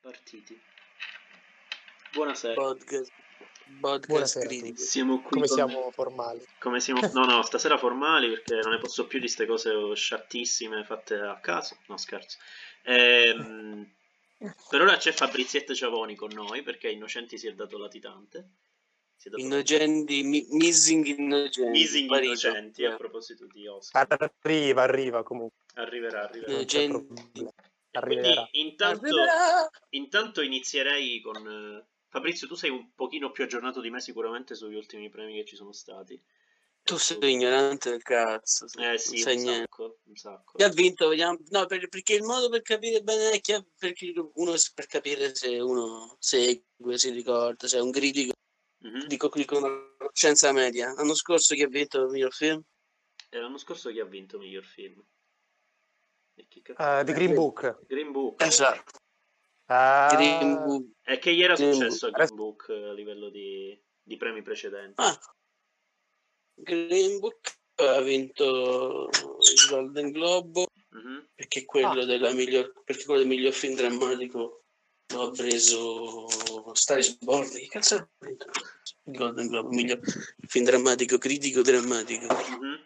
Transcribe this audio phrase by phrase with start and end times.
[0.00, 0.60] Partiti.
[2.12, 2.54] Buonasera.
[2.54, 3.10] Podcast,
[3.80, 4.74] podcast Buonasera.
[4.76, 6.46] Siamo qui Come con- siamo formali?
[6.58, 10.84] come siamo- No, no, stasera formali perché non ne posso più di queste cose sciattissime
[10.84, 11.78] fatte a caso.
[11.86, 12.36] No, scherzo.
[12.82, 13.90] Ehm,
[14.68, 18.48] per ora c'è Fabrizietta Ciavoni con noi perché Innocenti si è dato latitante.
[19.16, 21.70] Si è dato Innocenti, mi- missing innocenti.
[21.70, 22.48] Missing sparito.
[22.48, 24.06] Innocenti a proposito di Oscar.
[24.42, 25.58] Arriva, arriva comunque.
[25.74, 26.52] Arriverà, arriverà.
[26.52, 27.46] Innocenti.
[27.92, 28.48] Arriverà.
[28.52, 29.70] intanto, Arriverà.
[29.90, 31.46] intanto inizierei con...
[31.46, 35.44] eh, Fabrizio, tu sei un pochino più aggiornato di me sicuramente sugli ultimi premi che
[35.44, 36.20] ci sono stati.
[36.84, 38.66] Tu sei ignorante del cazzo.
[38.78, 39.60] Eh sì, sai un niente.
[39.62, 40.52] sacco, un sacco.
[40.58, 41.08] Chi ha vinto?
[41.08, 41.38] Vediamo.
[41.48, 45.34] No, per- perché il modo per capire bene è chi ha- perché uno per capire
[45.34, 48.32] se uno segue, si ricorda, se è un critico
[48.84, 49.06] Mhm.
[49.06, 50.92] di, co- di conoscenza media.
[50.92, 52.62] L'anno scorso chi ha vinto il miglior film?
[53.30, 55.02] E l'anno scorso chi ha vinto miglior film?
[56.34, 57.00] E chi cazzo?
[57.00, 57.78] Eh, The Green Book.
[57.86, 58.42] Green Book.
[58.42, 58.98] Esatto.
[59.66, 60.86] Ah, Green Book.
[61.02, 62.24] E che gli era Green successo a Book.
[62.26, 65.00] Green Book eh, a livello di, di premi precedenti?
[65.00, 65.18] Ah,
[66.54, 71.28] Green Book ha vinto il Golden Globe Mhm.
[71.34, 72.04] perché quello Ah.
[72.04, 74.62] della miglior perché quello del miglior film drammatico
[75.12, 76.26] lo ha preso
[76.74, 78.46] Star is Born che cazzo ha vinto
[79.06, 79.98] il Golden Globe miglior
[80.46, 82.80] film drammatico critico drammatico Mhm.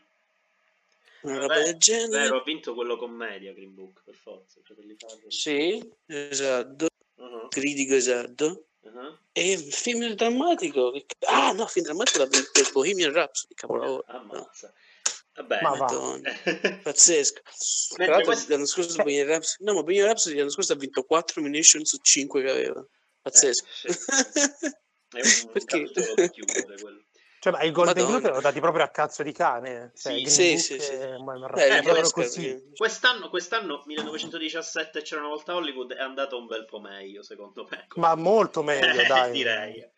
[1.21, 4.61] una roba Vabbè, del genere Vero, ha vinto quello commedia Green Book, per forza.
[4.65, 5.29] Fratelli Farrell.
[5.29, 8.68] sì esatto Mhm, critico esatto
[8.99, 9.19] mhm.
[9.33, 10.93] e film drammatico
[11.27, 14.73] ah no film drammatico l'ha vinto il Bohemian Rhapsody capolavoro Ammazza.
[15.35, 15.61] Vabbè.
[15.63, 15.77] Ma va.
[15.79, 16.33] Madonna.
[16.83, 17.41] Pazzesco.
[17.95, 21.05] Tra l'altro questo- l'anno scorso Bohemian Rhapsody, no, ma Bohemian Rhapsody l'anno scorso ha vinto
[21.05, 22.85] 4 nomination su 5 che aveva.
[23.23, 23.65] Pazzesco.
[23.85, 24.67] Eh, sì.
[25.11, 26.31] È un Perché?
[26.31, 27.05] chiudere quello.
[27.41, 28.11] Cioè, ma i Golden Madonna.
[28.19, 29.93] Globe l'hanno dati proprio a cazzo di cane.
[29.95, 30.97] Cioè, Sì, sì, sì, sì.
[31.23, 36.47] ma- ma- Eh, è Quest'anno, quest'anno, 1917, c'era una volta a Hollywood, è andato un
[36.47, 37.87] bel po' meglio, secondo me.
[37.97, 39.31] Ma molto meglio, dai.
[39.31, 39.89] direi.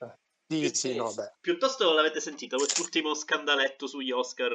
[0.47, 1.35] Dici, no, beh.
[1.41, 4.53] Piuttosto l'avete sentito quest'ultimo scandaletto sugli Oscar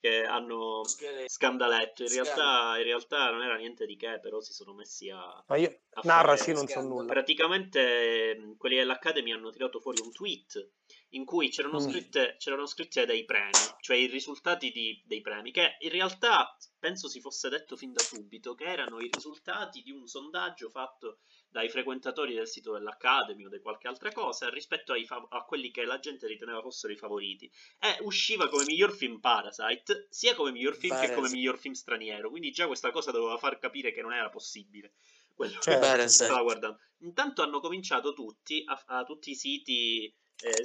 [0.00, 0.82] che hanno
[1.26, 2.02] scandaletto.
[2.02, 5.42] In realtà, in realtà non era niente di che, però si sono messi a.
[5.46, 7.12] Ma io, a fare- io non so nulla.
[7.12, 10.70] Praticamente mh, quelli dell'Academy hanno tirato fuori un tweet
[11.10, 11.88] in cui c'erano, Mm.
[11.88, 17.08] scritte, c'erano scritte dei premi, cioè i risultati di- dei premi, che in realtà penso
[17.08, 21.18] si fosse detto fin da subito che erano i risultati di un sondaggio fatto
[21.48, 25.98] dai frequentatori del sito dell'Academy o di qualche altra cosa rispetto a quelli che la
[25.98, 27.50] gente riteneva fossero i favoriti.
[27.78, 31.36] E usciva come miglior film Parasite, sia come miglior film che come Parasite.
[31.36, 34.92] miglior film straniero, quindi già questa cosa doveva far capire che non era possibile.
[35.34, 35.70] Quello Certo.
[35.70, 36.24] che Parasite.
[36.24, 36.78] stava guardando.
[37.00, 40.04] Intanto hanno cominciato tutti, a, a tutti i siti,
[40.38, 40.64] eh, eh,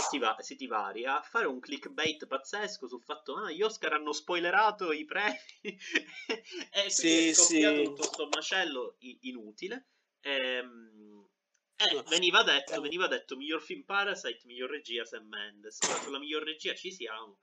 [0.00, 4.12] siti, va- siti vari, a fare un clickbait pazzesco sul fatto ah, gli Oscar hanno
[4.12, 5.36] spoilerato i premi
[6.70, 7.84] e Sì, quindi è scoppiato sì.
[7.84, 9.88] tutto sto macello inutile.
[10.30, 11.28] Ehm,
[11.76, 12.02] e No.
[12.08, 12.80] veniva detto, Eh.
[12.80, 15.78] veniva detto miglior film Parasite, miglior regia Sam Mendes.
[15.86, 17.38] Ma sulla miglior regia ci siamo.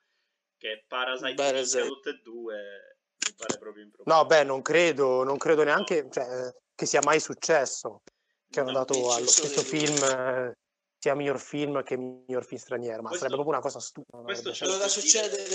[0.58, 1.88] Che Parasite, Parasite.
[1.88, 4.16] tutte e due mi pare proprio improbabile.
[4.16, 8.02] No, beh, non credo, non credo neanche cioè, che sia mai successo
[8.50, 10.54] che hanno No, dato allo stesso dei- film eh,
[10.98, 14.24] sia miglior film che miglior film straniero, ma Questo- sarebbe proprio una cosa stupida.
[14.24, 15.46] questo c'è- Doveva succedere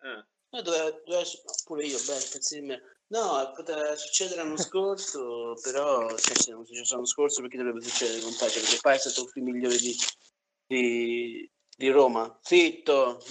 [0.00, 0.24] Eh.
[0.50, 1.24] no, doveva, doveva-
[1.64, 6.64] pure io beh cazzo di me no poteva succedere l'anno scorso però cioè, se non
[6.64, 9.76] successo l'anno scorso perché dovrebbe succedere con pace perché poi è stato il film migliore
[9.76, 9.94] di,
[10.66, 12.38] di, di Roma.
[12.42, 13.22] Zitto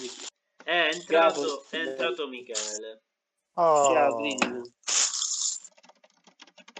[0.64, 3.04] È entrato, è entrato Michele.
[3.56, 4.72] Oh, ciao Gridi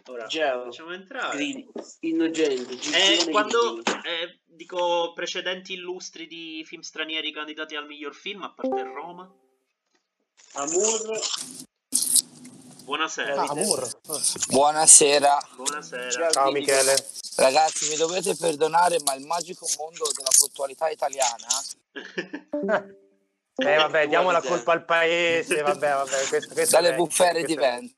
[0.08, 1.36] Ora ciao facciamo entrare.
[1.36, 1.70] Gridi
[2.02, 8.52] innocente Eh, quando eh, dico precedenti illustri di film stranieri candidati al miglior film, a
[8.54, 9.34] parte Roma.
[10.56, 11.20] Amour
[12.84, 13.44] Buonasera.
[13.44, 13.54] ah.
[14.50, 16.32] Buonasera, Buonasera.
[16.32, 16.52] Ciao.
[16.52, 16.96] Michele.
[17.38, 21.48] ragazzi, mi dovete perdonare, ma il magico mondo della puntualità italiana
[23.56, 26.28] Eh vabbè, diamo la colpa al paese, vabbè, vabbè.
[26.28, 27.96] Questo, questo dalle questo di vento.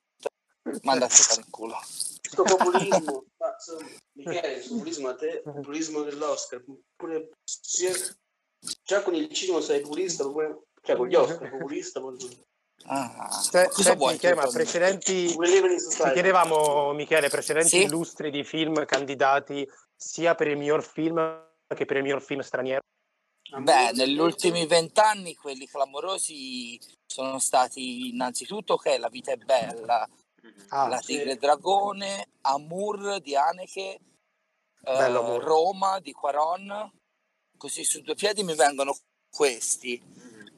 [0.81, 1.79] Manda a fare in culo.
[2.21, 6.63] questo populismo ma, insomma, Michele questo populismo a te il populismo dell'Oscar
[6.95, 7.93] pure sia,
[8.83, 12.17] già con il cinema sei populista pure, cioè con gli Oscar populista pure,
[12.87, 14.13] Ah, Cioè, cosa senti, vuoi?
[14.13, 17.83] Michele, ma precedenti Ti chiedevamo, Michele, precedenti Sì?
[17.83, 21.43] illustri di film candidati sia per il miglior film
[21.75, 22.81] che per il miglior film straniero.
[23.57, 30.07] Beh, negli ultimi vent'anni quelli clamorosi sono stati innanzitutto che La vita è bella,
[30.69, 31.13] Ah, La sì.
[31.13, 33.99] tigre e il dragone, Amour di Haneke, eh,
[34.81, 35.43] Bello Amour.
[35.43, 36.91] Roma di Quaron,
[37.57, 38.95] così su due piedi mi vengono
[39.29, 39.99] questi.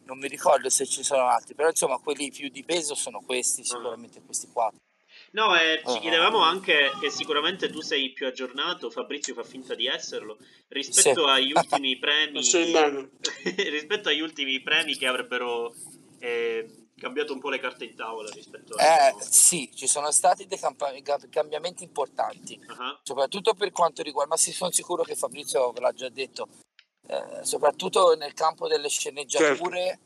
[0.08, 3.64] Non mi ricordo se ci sono altri, però insomma quelli più di peso sono questi,
[3.66, 4.72] sicuramente questi qua.
[5.32, 6.00] No, e ci Ah.
[6.00, 10.38] chiedevamo anche che sicuramente tu sei più aggiornato, Fabrizio fa finta di esserlo,
[10.70, 11.30] rispetto Sì.
[11.30, 12.40] agli ultimi premi,
[13.70, 15.74] rispetto agli ultimi premi che avrebbero
[16.20, 18.84] eh, cambiato un po' le carte in tavola rispetto a...
[19.10, 20.60] Eh sì, ci sono stati dei
[21.02, 25.82] ga- cambiamenti importanti, Ah, soprattutto per quanto riguarda, ma sì, sono sicuro che Fabrizio ve
[25.82, 26.48] l'ha già detto,
[27.08, 30.00] eh, soprattutto nel campo delle sceneggiature,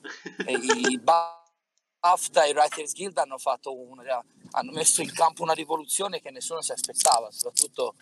[0.46, 5.54] e i BAFTA e i Writers Guild hanno, fatto una, hanno messo in campo una
[5.54, 7.96] rivoluzione che nessuno si aspettava, soprattutto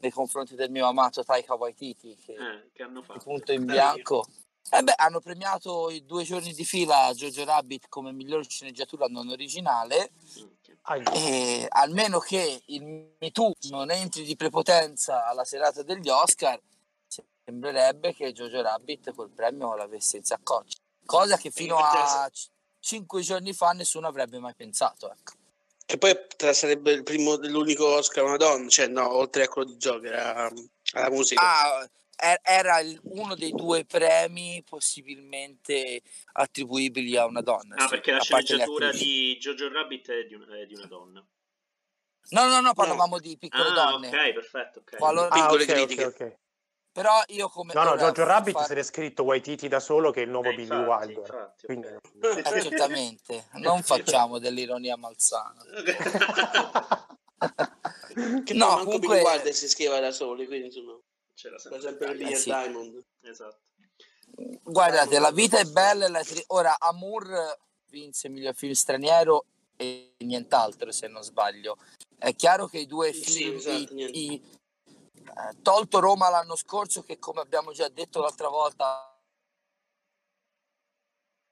[0.00, 3.20] nei confronti del mio amato Taika Waititi, che eh, che hanno fatto?
[3.20, 4.24] punto in bianco.
[4.70, 9.28] Eh beh, hanno premiato i due giorni di fila Jojo Rabbit come miglior sceneggiatura non
[9.28, 10.10] originale
[11.14, 12.82] e almeno che il
[13.18, 16.60] Me Too non entri di prepotenza alla serata degli Oscar,
[17.48, 20.76] sembrerebbe che Jojo Rabbit quel premio l'avesse in saccoccia.
[21.06, 22.48] Cosa che fino a c-
[22.78, 25.10] cinque giorni fa nessuno avrebbe mai pensato.
[25.10, 25.32] Ecco.
[25.86, 29.48] Che poi tra sarebbe il primo dell'unico Oscar a una donna, cioè no, oltre a
[29.48, 30.52] quello di Joker, a-
[30.92, 31.40] alla musica.
[31.42, 36.02] Ah, er- era uno dei due premi possibilmente
[36.32, 37.76] attribuibili a una donna.
[37.76, 40.86] Ah, sì, perché la a sceneggiatura di Jojo Rabbit è di, un- è di una
[40.86, 41.26] donna.
[42.30, 44.08] No, no, no, parlavamo di piccole ah, donne.
[44.08, 44.96] ok, perfetto, ok.
[44.98, 46.04] Qualora- ah, piccole ok, critiche.
[46.04, 46.36] ok, ok.
[47.02, 47.72] Però io come...
[47.74, 50.48] No, no, Jojo Rabbit fa- se l'è scritto Waititi da solo che è il nuovo
[50.50, 51.18] Eh, Billy infatti, Wilder.
[51.34, 52.36] infatti, Quindi- ok.
[52.54, 55.62] Eh, certamente, non facciamo dell'ironia malsana.
[58.44, 60.98] Che no, no, manco comunque- Billy Wilder si scriveva da soli, quindi insomma,
[61.34, 62.14] C'era sempre il taglio.
[62.14, 62.44] Billy sì.
[62.50, 63.04] Diamond.
[63.22, 63.58] Esatto.
[64.64, 66.08] Guardate, la vita è bella.
[66.08, 67.58] la tri- Ora, Amour
[67.90, 69.44] vinse miglior film straniero
[69.76, 71.76] e nient'altro, se non sbaglio.
[72.18, 74.18] È chiaro che i due Sì, film, esatto, i- niente.
[74.18, 74.42] i-
[75.50, 79.12] eh, tolto Roma l'anno scorso, che come abbiamo già detto l'altra volta,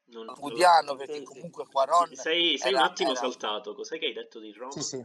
[0.08, 1.24] Non- Pudiano, perché Sì, sì.
[1.24, 3.74] comunque Quaron Sei, sei era- un attimo era- saltato.
[3.74, 4.70] Cos'è che hai detto di Roma?
[4.72, 5.04] Sì, sì.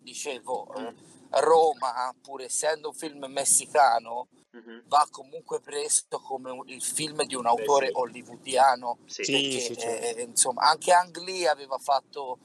[0.00, 0.96] dicevo, eh, Mm.
[1.40, 4.84] Roma, pur essendo un film messicano, Mhm.
[4.86, 7.92] va comunque preso come un- il film di un autore sì.
[7.94, 8.98] hollywoodiano.
[9.06, 9.24] Sì.
[9.24, 10.18] Sì, perché, sì, certo.
[10.18, 12.38] eh, insomma, anche Ang Lee aveva fatto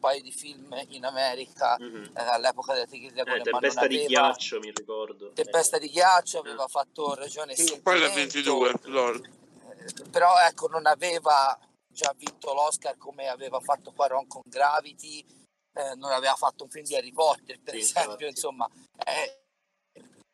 [0.00, 2.10] paio di film in America Mhm.
[2.16, 5.32] eh, all'epoca della Tigre Eh, Dragone, ma non tempesta di aveva ghiaccio, mi ricordo.
[5.32, 6.40] Tempesta di ghiaccio, Eh.
[6.40, 9.16] aveva fatto Ragione e Poi la Sentimento, 22, lol.
[9.24, 11.56] eh, però ecco non aveva
[11.92, 15.24] già vinto l'Oscar come aveva fatto Quaron con Gravity
[15.72, 18.24] eh, non aveva fatto un film di Harry Potter per Sì, esempio infatti.
[18.26, 18.68] insomma
[19.04, 19.42] eh,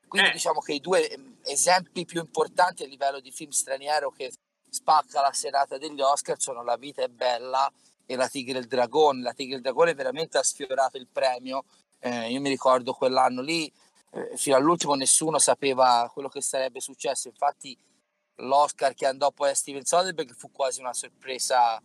[0.06, 0.32] quindi Eh.
[0.32, 4.32] diciamo che i due ehm, esempi più importanti a livello di film straniero che
[4.70, 7.70] spacca la serata degli Oscar sono La vita è bella
[8.06, 9.22] e La tigre e il dragone.
[9.22, 11.64] La tigre e il dragone veramente ha sfiorato il premio.
[11.98, 13.70] Eh, io mi ricordo quell'anno lì
[14.16, 17.28] eh, fino all'ultimo nessuno sapeva quello che sarebbe successo.
[17.28, 17.76] Infatti
[18.36, 21.80] l'Oscar che andò poi a Steven Soderbergh fu quasi una sorpresa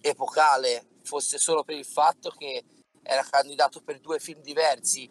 [0.00, 2.64] epocale, fosse solo per il fatto che
[3.02, 5.10] era candidato per due film diversi.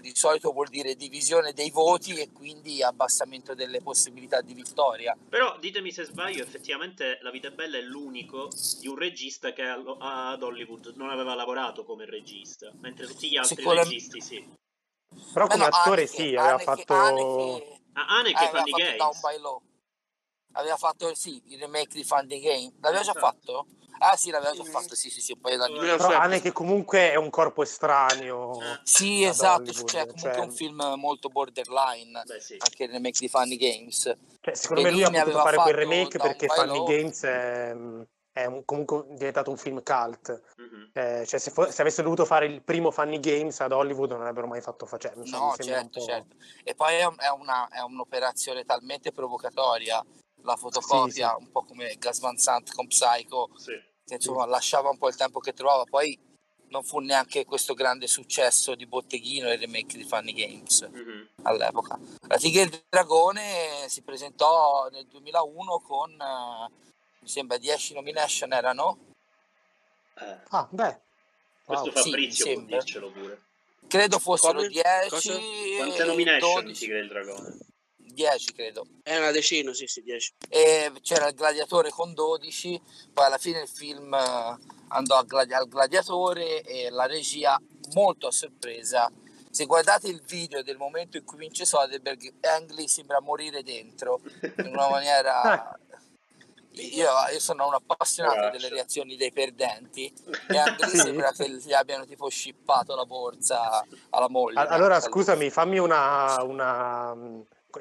[0.00, 5.16] Di solito vuol dire divisione dei voti e quindi abbassamento delle possibilità di vittoria.
[5.28, 8.48] Però ditemi se sbaglio, effettivamente La vita è bella è l'unico
[8.80, 13.56] di un regista che ad Hollywood non aveva lavorato come regista, mentre tutti gli altri
[13.56, 14.48] Sicuramente- registi sì.
[15.32, 16.92] Però Beh, come no, attore Haneke- sì, aveva Haneke- fatto...
[16.94, 18.96] Haneke- Ah, aveva Funny fatto Games.
[18.96, 19.62] Down by Law.
[20.52, 22.72] Aveva fatto sì, il remake di Funding Game.
[22.80, 23.18] L'aveva già Esatto.
[23.18, 23.66] fatto?
[23.98, 25.96] Ah sì, l'aveva già fatto, sì, sì, sì, un paio d'anni fa.
[25.96, 28.58] Però Anne che comunque è un corpo estraneo.
[28.82, 32.56] Sì, esatto, cioè comunque cioè- un film molto borderline, Beh, sì.
[32.58, 34.16] anche il remake di Funny Games.
[34.40, 36.84] Cioè, secondo me lui Benigni ha potuto fare quel remake perché Funny.
[36.84, 37.74] Games è,
[38.32, 40.42] è un- comunque diventato un film cult.
[40.56, 40.90] Mhm.
[40.92, 44.20] Eh, cioè, se, fo- se avesse dovuto fare il primo Funny Games ad Hollywood non
[44.20, 45.22] avrebbero mai fatto facendo.
[45.26, 46.36] No, certo, certo.
[46.62, 50.04] E poi è, un- è una- è un'operazione talmente provocatoria,
[50.42, 53.72] la fotocopia, Sì, un po' come Gas Van Sant con Psycho, Sì.
[54.04, 55.84] che insomma lasciava un po' il tempo che trovava.
[55.84, 56.18] Poi
[56.68, 61.28] non fu neanche questo grande successo di botteghino il remake di Funny Games Mhm.
[61.42, 61.98] all'epoca.
[62.28, 66.70] La Tigre e il Dragone si presentò nel 2001 con, eh,
[67.20, 68.98] mi sembra, 10 nomination erano.
[70.20, 71.00] Eh, Ah, beh.
[71.64, 71.94] questo Wow.
[71.96, 73.42] Sì, Fabrizio mi può dircelo pure.
[73.88, 74.68] Credo fossero Come?
[74.68, 75.32] 10, Cosa?
[75.76, 77.58] Quante e nomination 12, Tigre e il Dragone?
[78.18, 78.84] 10 credo.
[79.04, 80.32] È una decina, sì, sì, 10.
[80.48, 82.80] e c'era il gladiatore con 12
[83.12, 84.56] poi alla fine il film eh,
[84.88, 87.56] andò al, gladi- al gladiatore e la regia
[87.94, 89.08] molto a sorpresa
[89.50, 94.20] se guardate il video del momento in cui vince Soderbergh Ang Lee sembra morire dentro
[94.42, 95.78] in una maniera
[96.72, 98.56] io, io sono un appassionato Poraccio.
[98.58, 100.12] delle reazioni dei perdenti
[100.48, 104.60] e Ang Lee sembra che gli abbiano tipo scippato la borsa alla moglie?
[104.60, 107.16] Allora, Cioè, scusami, fammi una, una-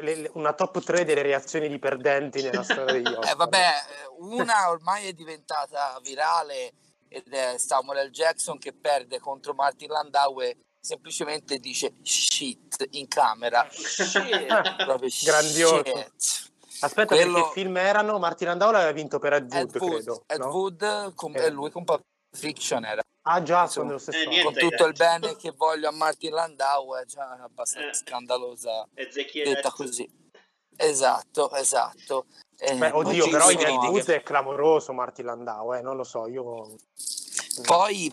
[0.01, 3.31] le- le- una top 3 delle reazioni di perdenti nella storia degli Oscar.
[3.31, 3.69] Eh, vabbè,
[4.19, 6.73] una ormai è diventata virale
[7.09, 8.11] ed è Samuel L.
[8.11, 13.67] Jackson che perde contro Martin Landau e semplicemente dice shit in camera.
[13.71, 14.83] Shit.
[14.85, 15.83] Proprio Grandioso.
[15.85, 16.45] shit.
[16.79, 18.19] Aspetta, quello- perché film erano?
[18.19, 20.23] Martin Landau l'aveva vinto per Ed Wood, Ed Wood, credo.
[20.27, 20.47] Ed no?
[20.47, 21.45] Wood con- Eh.
[21.45, 24.43] e lui con Pulp Fiction era Ah, già, sono dello stesso eh, niente.
[24.45, 25.03] con tutto il detto.
[25.19, 27.93] bene che voglio a Martin Landau è già abbastanza Eh.
[27.93, 30.09] scandalosa Ezechiele detta così
[30.75, 32.25] esatto esatto
[32.59, 36.27] Eh, Beh, oddio, però in anche- Wood è clamoroso Martin Landau, eh, non lo so,
[36.27, 36.75] io...
[37.63, 38.11] Poi,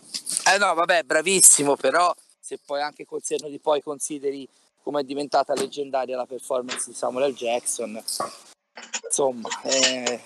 [0.53, 4.47] eh no, vabbè, bravissimo, però se poi anche col senno di poi consideri
[4.83, 7.33] come è diventata leggendaria la performance di Samuel L.
[7.33, 7.99] Jackson,
[9.03, 10.21] insomma, eh,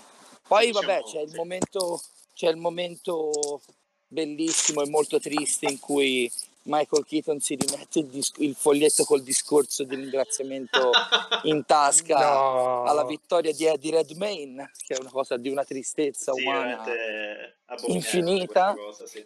[0.45, 1.11] poi vabbè, molte.
[1.11, 2.01] c'è il momento,
[2.33, 3.61] c'è il momento
[4.09, 6.29] bellissimo e molto triste in cui
[6.63, 10.91] Michael Keaton si rimette il, dis- il foglietto col discorso di ringraziamento
[11.43, 12.83] in tasca No.
[12.83, 16.83] alla vittoria di Eddie Redmayne, che è una cosa di una tristezza Sì, umana.
[17.87, 18.73] infinita.
[18.75, 19.25] cosa, sì.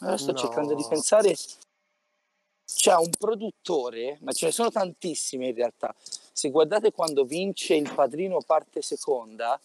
[0.00, 0.38] Ora sto No.
[0.38, 1.34] cercando di pensare.
[2.64, 5.94] C'è un produttore, ma ce ne sono tantissime in realtà.
[6.32, 9.58] Se guardate quando vince il padrino parte seconda,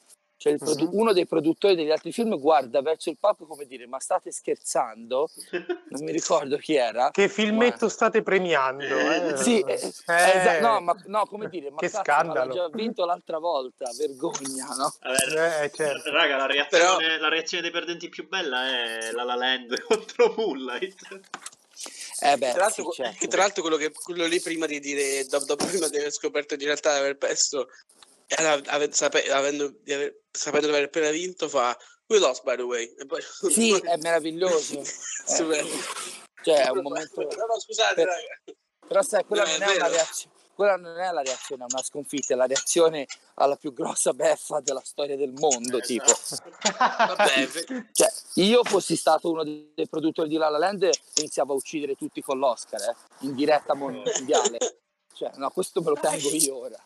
[0.43, 3.87] cioè il produ- uno dei produttori degli altri film guarda verso il palco come dire:
[3.87, 5.29] Ma state scherzando?
[5.51, 7.11] Non mi ricordo chi era.
[7.11, 8.83] Che filmetto state premiando?
[8.83, 9.37] Eh, eh?
[9.37, 12.53] Sì, eh, Eh, esa- no, ma no, come dire, ma Che cazzo, ma l'ha scandalo.
[12.53, 14.93] già vinto l'altra volta, vergogna, no?
[15.01, 16.11] Vabbè, Eh, certo.
[16.11, 21.21] Raga, la reazione, la reazione dei perdenti più bella è La La Land contro Moonlight.
[22.19, 23.17] Eh beh, Tra l'altro, sì, certo.
[23.17, 26.11] che tra l'altro quello, che, quello lì prima di dire, dopo, dopo prima di aver
[26.11, 27.69] scoperto di realtà di aver perso,
[28.27, 31.77] era, ave- sape- avendo, di aver, sapendo di aver appena vinto, fa
[32.07, 32.93] We lost by the way.
[32.97, 34.81] E poi, Sì, è meraviglioso.
[35.25, 35.65] Eh,
[36.43, 37.21] cioè, è un momento...
[37.21, 38.57] No, no, scusate, Per- raga.
[38.85, 39.87] Però sai, quella No, è non è vero.
[39.87, 40.31] reazione.
[40.53, 44.59] Quella non è la reazione a una sconfitta, è la reazione alla più grossa beffa
[44.59, 45.79] della storia del mondo.
[45.79, 46.11] Tipo,
[46.77, 51.53] Vabbè, ve- cioè, io fossi stato uno dei dei produttori di La La Land, iniziavo
[51.53, 54.57] a uccidere tutti con l'Oscar eh, in diretta mondiale.
[55.15, 56.85] Cioè, no, questo me lo tengo io ora.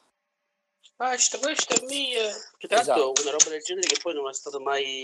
[0.97, 2.21] Basta, questo è mio.
[2.57, 3.21] Che tra l'altro Esatto.
[3.21, 5.01] una roba del genere che poi non è stato mai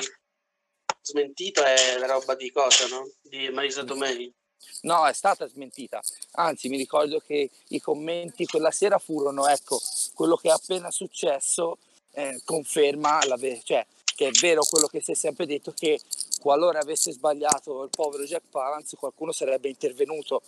[1.02, 3.08] smentito è la roba di cosa, no?
[3.22, 4.34] Di Marisa Tomei.
[4.82, 6.02] No, è stata smentita.
[6.32, 9.80] Anzi, mi ricordo che i commenti quella sera furono, ecco,
[10.16, 11.78] quello che è appena successo
[12.12, 13.86] eh, conferma la ve- cioè,
[14.16, 16.00] che è vero quello che si è sempre detto, che
[16.40, 20.42] qualora avesse sbagliato il povero Jack Palance, qualcuno sarebbe intervenuto.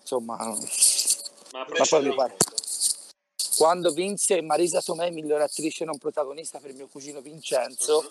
[0.00, 2.36] Insomma, Ma, Ma poi mi pare.
[3.60, 8.10] Quando vinse Marisa Tomei, miglior attrice non protagonista per mio cugino Vincenzo,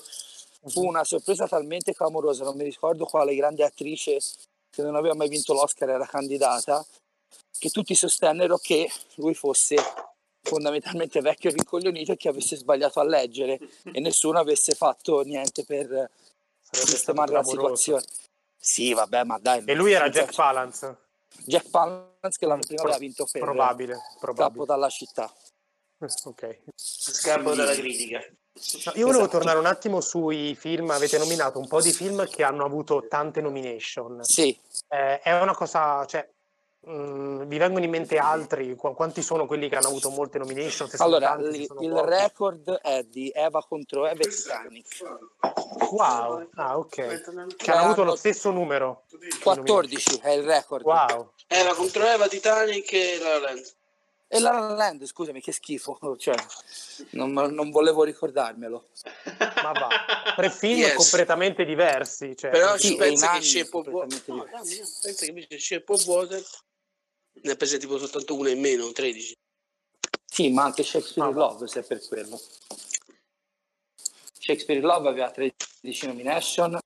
[0.68, 4.20] fu una sorpresa talmente clamorosa, non mi ricordo quale grande attrice
[4.70, 6.86] che non aveva mai vinto l'Oscar era candidata,
[7.58, 9.78] che tutti sostennero che lui fosse
[10.44, 13.58] fondamentalmente vecchio e rincoglionito e che avesse sbagliato a leggere
[13.92, 16.12] e nessuno avesse fatto niente per
[16.60, 18.04] sistemare la situazione.
[18.56, 19.64] Sì, vabbè, ma dai.
[19.66, 21.09] E lui era Jack Palance?
[21.46, 24.66] Jack Palance che l'anno prima Pro- aveva vinto per Probabile, Scappo probabile.
[24.66, 25.32] dalla città.
[26.24, 26.60] Ok.
[26.76, 28.20] Scappo dalla critica.
[28.20, 29.38] No, io volevo Esatto.
[29.38, 33.42] tornare un attimo sui film, avete nominato un po' di film che hanno avuto tante
[33.42, 34.24] nomination.
[34.24, 34.58] Sì,
[34.90, 36.28] Eh, è una cosa, cioè,
[36.82, 38.76] mh, vi vengono in mente altri?
[38.76, 40.88] Qu- quanti sono quelli che hanno avuto molte nomination?
[40.90, 42.10] Se sono allora tanti, sono il pochi?
[42.10, 45.04] record è di Eva contro Eva e Titanic.
[45.92, 47.56] Wow, ah ok.
[47.56, 49.04] Che hanno avuto lo stesso numero.
[49.20, 50.86] di 14 è il record.
[50.86, 51.32] Wow.
[51.48, 53.74] Era contro Eva, Titanic e La La Land.
[54.32, 55.98] E La La Land, scusami, che schifo.
[56.18, 56.36] Cioè,
[57.12, 58.90] non, non volevo ricordarmelo.
[59.40, 59.88] Ma va.
[60.36, 60.94] Tre film Yes.
[60.96, 62.36] completamente diversi.
[62.38, 63.76] Cioè, Però sì, ci pensa che anni Shape
[65.92, 66.44] of Water...
[67.44, 69.34] ne ha prese tipo soltanto una in meno, 13.
[70.26, 71.34] Sì, ma anche Shakespeare Ah.
[71.34, 72.40] Love, se è per quello.
[74.40, 76.80] Shakespeare in Love aveva 13 nomination,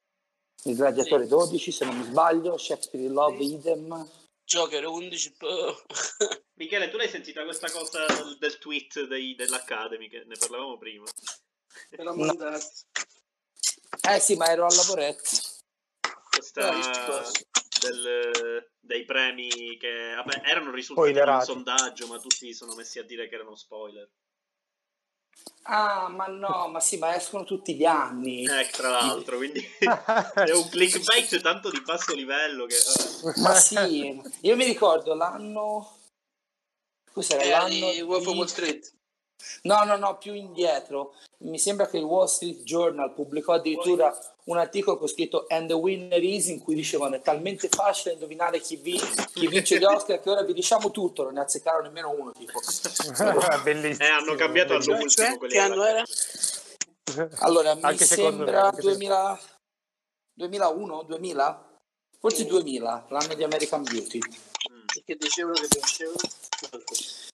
[0.65, 4.09] Il Gladiatore 12, se non mi sbaglio, Shakespeare in Love idem.
[4.45, 5.35] Joker 11.
[5.41, 5.83] oh.
[6.55, 8.05] Michele, tu l'hai sentita questa cosa
[8.39, 11.05] del, tweet dei- dell'Academy, che ne parlavamo prima?
[11.97, 12.65] Mandato.
[14.09, 15.29] Eh sì, ma ero al lavoretto.
[16.29, 17.31] Questa Ah.
[17.89, 23.03] Del- dei premi che vabbè, erano risultati di un sondaggio, ma tutti sono messi a
[23.03, 24.09] dire che erano spoiler.
[25.63, 28.45] Ah, ma no, ma sì, ma escono tutti gli anni.
[28.45, 32.75] Eh, tra l'altro, quindi è un clickbait tanto di basso livello che...
[33.37, 35.97] Ma sì, io mi ricordo l'anno...
[37.11, 38.93] Cos'era Era l'anno di Wolf of Wall Street.
[39.63, 41.15] No, no, no, più indietro.
[41.39, 45.73] Mi sembra che il Wall Street Journal pubblicò addirittura un articolo con scritto And the
[45.73, 48.99] winner is in cui dicevano è talmente facile indovinare chi, vi-
[49.33, 52.31] chi vince gli Oscar che ora vi diciamo tutto, non ne azzeccarono nemmeno uno.
[52.31, 52.59] Tipo.
[53.63, 54.05] Bellissimo.
[54.05, 56.03] Eh, hanno cambiato all'ultimo Cioè, che anno era?
[57.39, 59.39] Allora, mi Anche me, sembra se- 2000
[60.35, 61.67] 2001, 2000?
[62.19, 64.19] Forse 2000, l'anno di American Beauty.
[64.19, 64.85] Mm.
[64.93, 66.17] Perché dicevano che vincevano?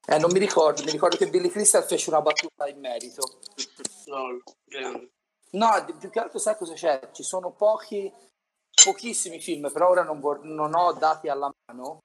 [0.08, 3.40] Eh, non mi ricordo, mi ricordo che Billy Crystal fece una battuta in merito.
[4.06, 5.12] No, grande.
[5.52, 7.10] No, più che altro sai cosa c'è?
[7.12, 8.12] Ci sono pochi,
[8.84, 12.00] pochissimi film, però ora non, vor- non ho dati alla mano,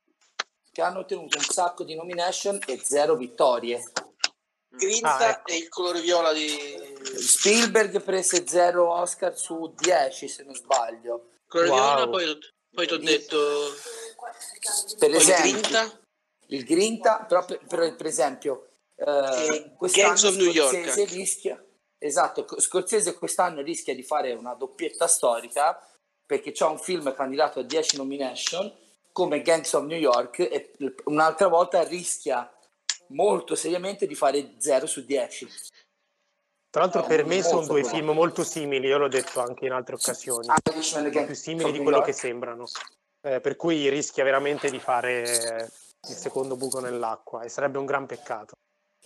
[0.70, 3.82] che hanno ottenuto un sacco di nomination e zero vittorie.
[4.68, 5.50] Grinta Ah, ecco.
[5.52, 6.50] e il colore viola di...
[7.16, 11.28] Spielberg prese zero Oscar su 10, se non sbaglio.
[11.46, 11.78] colore Wow.
[11.78, 12.38] viola, poi,
[12.74, 13.38] poi ti ho detto...
[14.98, 16.00] Per Poi esempio, Grinta
[16.54, 21.04] il Grinta, però per, per- per esempio, eh, E quest'anno Gangs of New York Scorsese
[21.04, 21.64] rischia,
[21.98, 25.78] esatto, Scorsese quest'anno rischia di fare una doppietta storica
[26.26, 28.72] perché c'è un film candidato a 10 nomination
[29.12, 30.72] come Gangs of New York e
[31.04, 32.50] un'altra volta rischia
[33.08, 35.48] molto seriamente di fare 0 su 10.
[36.70, 39.94] Tra l'altro per me sono due film molto simili, io l'ho detto anche in altre
[39.94, 42.64] occasioni, Gangs più simili di quello che sembrano.
[43.20, 45.70] Eh, per cui rischia veramente di fare
[46.08, 48.54] il secondo buco nell'acqua e sarebbe un gran peccato.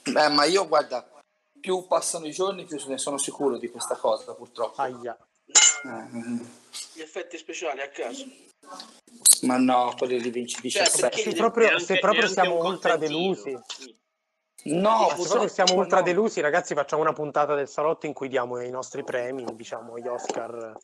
[0.05, 1.07] Eh, ma io guarda,
[1.61, 4.81] più passano i giorni più ne sono sicuro di questa cosa purtroppo.
[4.81, 5.17] Aia.
[6.95, 8.25] Gli effetti speciali a caso.
[9.43, 11.01] ma no, quelli li vinci 17.
[11.01, 13.97] perché- Se proprio, Neanche- se proprio siamo ultra delusi, Sì.
[14.75, 16.05] No, proprio purtroppo siamo ultra no.
[16.05, 20.07] delusi, ragazzi, facciamo una puntata del salotto in cui diamo i nostri premi, diciamo gli
[20.07, 20.77] Oscar,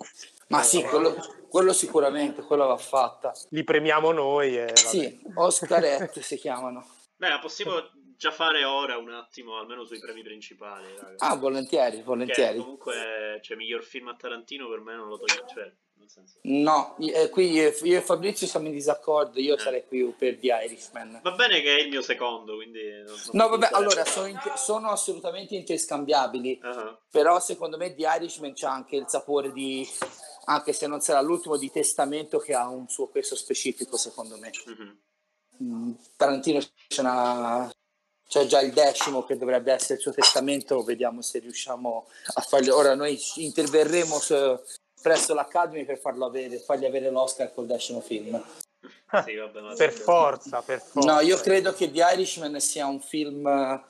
[0.48, 1.14] Ma sì, quello,
[1.48, 3.32] quello sicuramente, quello va fatta.
[3.50, 4.56] li premiamo noi.
[4.56, 4.76] E vabbè.
[4.76, 6.86] Sì, Oscarette si chiamano.
[7.16, 7.72] Beh, la possiamo
[8.16, 10.86] già fare ora un attimo, almeno sui premi principali.
[10.96, 11.14] raga.
[11.18, 12.58] Ah, volentieri, Che volentieri.
[12.58, 15.72] comunque, cioè, miglior film a Tarantino per me non lo toglie, cioè,
[16.08, 16.38] senso...
[16.42, 19.58] No, eh, qui io, io e Fabrizio siamo in disaccordo, io Eh.
[19.58, 21.20] sarei qui per The Irishman.
[21.22, 22.82] Va bene che è il mio secondo, quindi...
[22.90, 28.06] non- non No, vabbè, allora sono, inter- sono assolutamente interscambiabili, Ah, però secondo me The
[28.16, 29.86] Irishman c'ha anche il sapore di,
[30.46, 34.50] anche se non sarà l'ultimo, di testamento che ha un suo peso specifico, secondo me.
[35.62, 37.72] Mm, Tarantino c'è, una-
[38.26, 42.74] c'è già il decimo che dovrebbe essere il suo testamento, vediamo se riusciamo a farlo.
[42.76, 44.60] Ora noi interverremo su-
[45.04, 48.42] presso l'Academy per farlo avere, fargli avere l'Oscar col decimo film.
[49.22, 51.12] Sì, vabbè, ma Per forza, per forza.
[51.12, 53.84] No, io credo che The Irishman sia un film eh,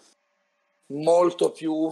[0.86, 1.88] molto più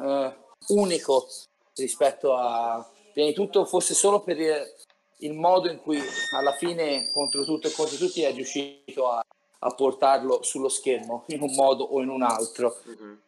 [0.00, 0.36] eh,
[0.70, 1.28] unico
[1.76, 2.84] rispetto a...
[3.12, 4.74] Prima di tutto fosse solo per il,
[5.18, 6.02] il modo in cui
[6.34, 9.24] alla fine contro tutto e contro tutti è riuscito a,
[9.60, 12.76] a portarlo sullo schermo in un modo o in un altro.
[12.82, 13.20] Mhm.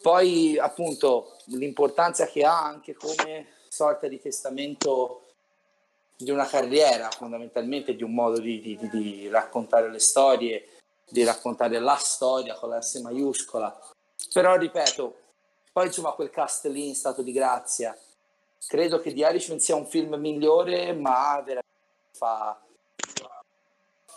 [0.00, 5.22] Poi appunto l'importanza che ha anche come sorta di testamento
[6.14, 10.68] di una carriera, fondamentalmente di un modo di, di- di- di raccontare le storie,
[11.08, 13.74] di raccontare la storia con la S maiuscola.
[14.30, 15.16] Però ripeto,
[15.72, 17.98] poi insomma quel cast lì in stato di grazia,
[18.66, 21.64] credo che The Irishman sia un film migliore, ma veramente
[22.12, 22.60] fa...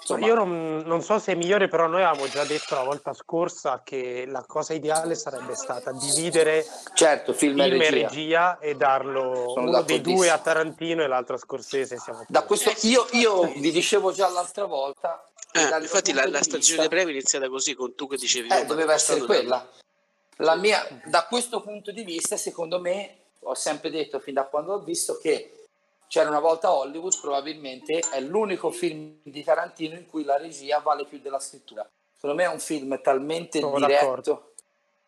[0.07, 3.11] Insomma, Io non, non so se è migliore, però noi avevamo già detto la volta
[3.15, 6.63] scorsa che la cosa ideale sarebbe stata dividere
[6.93, 8.07] certo, film, film e e regia.
[8.07, 11.97] regia e darlo Sono uno dei due a Tarantino e l'altro a Scorsese.
[12.27, 15.27] Da questo, io, io vi dicevo già l'altra volta...
[15.51, 18.49] Eh, infatti la, la di stagione vista- premi è iniziata così, con tu che dicevi...
[18.49, 19.67] Eh, "Ma doveva essere quella.
[20.37, 24.73] La mia, da questo punto di vista, secondo me, ho sempre detto fin da quando
[24.73, 25.64] l'ho visto che
[26.15, 31.03] c'era una volta Hollywood, probabilmente è l'unico film di Tarantino in cui la regia vale
[31.03, 31.85] più della scrittura.
[32.13, 34.53] Secondo me è un film talmente Sono diretto, d'accordo.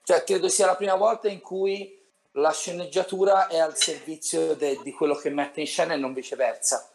[0.03, 1.97] cioè credo sia la prima volta in cui
[2.31, 6.91] la sceneggiatura è al servizio de- di quello che mette in scena e non viceversa.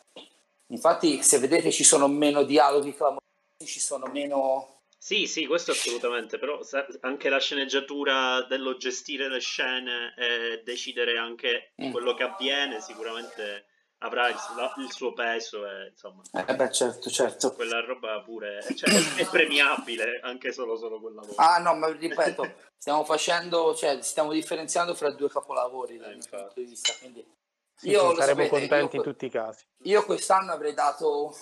[0.66, 6.38] Infatti, se vedete, ci sono meno dialoghi clamorosi, ci sono meno Sì, sì, questo assolutamente,
[6.38, 11.90] però sa- anche la sceneggiatura dello gestire le scene e decidere anche Mm.
[11.92, 13.64] quello che avviene sicuramente
[14.02, 17.54] avrà il, la- il suo peso e insomma Eh beh, certo, certo.
[17.54, 21.34] quella roba pure cioè, è premiabile anche solo, solo quel lavoro.
[21.36, 26.22] Ah no, ma ripeto, stiamo facendo, cioè stiamo differenziando fra due capolavori dal Eh, mio
[26.24, 26.42] infatti.
[26.44, 26.92] punto di vista.
[26.98, 27.32] Quindi
[27.74, 29.64] Sì, io, sì, saremo sapete, contenti io, in tutti i casi.
[29.84, 31.34] io quest'anno avrei dato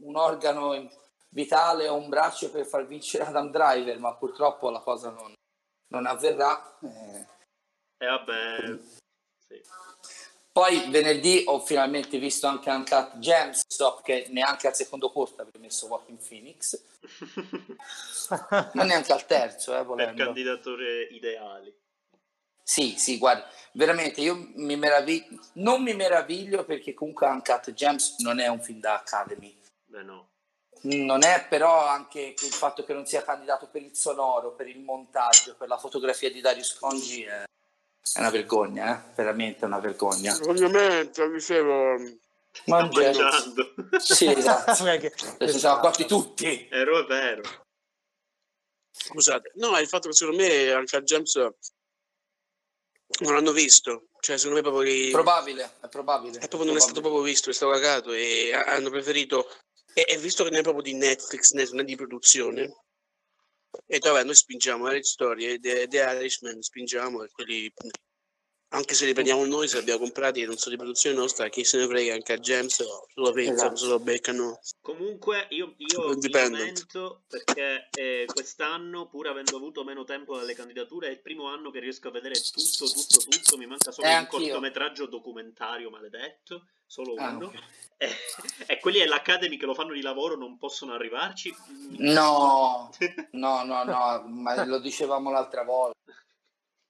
[0.00, 0.90] un organo
[1.30, 5.32] vitale o un braccio per far vincere Adam Driver, ma purtroppo la cosa non,
[5.88, 6.78] non avverrà.
[6.80, 7.26] Eh,
[7.98, 8.78] E vabbè,
[9.46, 9.60] sì.
[10.54, 15.60] Poi venerdì ho finalmente visto anche Uncut Gems, so che neanche al secondo posto avrei
[15.60, 16.80] messo Walking Phoenix,
[18.72, 20.22] ma neanche al terzo, eh, per volendo.
[20.22, 21.76] candidature ideali.
[22.62, 28.38] Sì, sì, guarda, veramente io mi meraviglio, non mi meraviglio perché comunque Uncut Gems non
[28.38, 29.58] è un film da Academy.
[29.86, 30.28] Beh no.
[30.82, 34.78] Non è però anche il fatto che non sia candidato per il sonoro, per il
[34.78, 37.42] montaggio, per la fotografia di Darius Congi è,
[38.12, 39.14] è una vergogna, eh?
[39.14, 40.36] veramente una vergogna.
[40.46, 41.96] Ovviamente, dicevo...
[42.52, 43.06] Sta Mangiare.
[43.18, 43.74] mangiando.
[43.98, 44.84] Sì, esatto.
[44.84, 45.12] Non è che-
[45.50, 46.68] Si sono accorti tutti.
[46.70, 47.42] Ero è vero.
[48.96, 51.34] Scusate, no, il fatto che secondo me anche a James
[53.20, 54.08] non l'hanno visto.
[54.20, 55.08] Cioè, secondo me proprio che...
[55.10, 56.38] Probabile, è probabile.
[56.38, 59.48] È proprio non è stato proprio visto, è stato cagato e ha- hanno preferito...
[59.92, 62.83] E, visto che non è proprio di Netflix, né- non è di produzione,
[63.86, 67.72] e vabbè, noi spingiamo Marriage Story e The, The Irishman, spingiamo quelli...
[68.74, 71.48] Anche se li prendiamo noi, se li abbiamo comprati e non sono di produzione nostra,
[71.48, 72.84] chi se ne frega anche a James
[73.14, 73.76] lo pensano, Esatto.
[73.76, 74.58] se lo beccano.
[74.80, 81.10] Comunque io, io lamento perché eh, quest'anno, pur avendo avuto meno tempo dalle candidature, è
[81.10, 83.56] il primo anno che riesco a vedere tutto, tutto, tutto.
[83.56, 84.38] Mi manca solo Eh, un anch'io.
[84.40, 87.46] cortometraggio documentario maledetto, solo Ah, uno.
[87.46, 87.54] ok.
[87.96, 88.08] E,
[88.66, 91.54] e quelli dell'Academy che lo fanno di lavoro non possono arrivarci.
[91.98, 92.90] No,
[93.30, 95.96] no, no, no, ma lo dicevamo l'altra volta.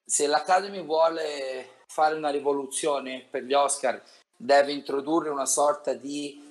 [0.03, 4.03] Se l'Academy vuole fare una rivoluzione per gli Oscar,
[4.37, 6.43] deve introdurre una sorta di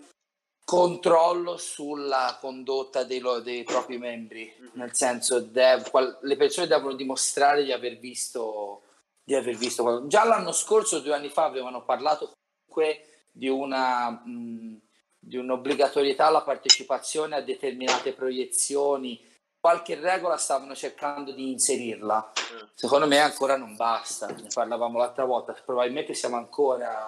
[0.65, 4.52] controllo sulla condotta dei, lo- dei propri membri.
[4.74, 8.84] Nel senso, dev- qual- le persone devono dimostrare di aver visto,
[9.24, 10.08] di aver visto qualcosa.
[10.08, 12.32] Già l'anno scorso, due anni fa, avevano parlato
[12.67, 14.10] comunque di una.
[14.10, 14.82] mh,
[15.26, 19.17] di un'obbligatorietà alla partecipazione a determinate proiezioni,
[19.63, 22.34] qualche regola stavano cercando di inserirla.
[22.36, 27.06] Eh, Secondo me ancora non basta, ne parlavamo l'altra volta, probabilmente siamo ancora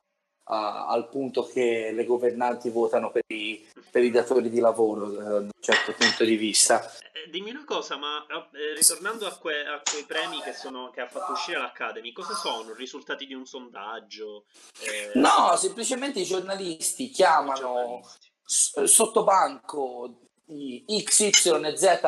[0.47, 5.35] a- al punto che le governanti votano per i, per i datori di lavoro da
[5.39, 6.81] un certo punto di vista.
[7.11, 11.01] Eh, dimmi una cosa, ma eh, ritornando a, que- a quei premi che, sono, che
[11.01, 12.73] ha fatto uscire l'Academy, cosa sono?
[12.73, 14.45] Risultati di un sondaggio?
[14.79, 18.01] Eh, No, semplicemente i giornalisti chiamano
[18.45, 21.99] sottobanco i X, Y, Z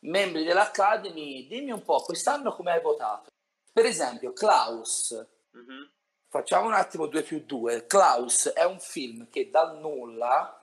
[0.00, 3.30] membri dell'Academy, dimmi un po', quest'anno come hai votato?
[3.72, 5.12] Per esempio, Klaus,
[5.50, 5.90] Mhm.
[6.28, 7.86] facciamo un attimo 2 più 2.
[7.86, 10.58] Klaus è un film che dal nulla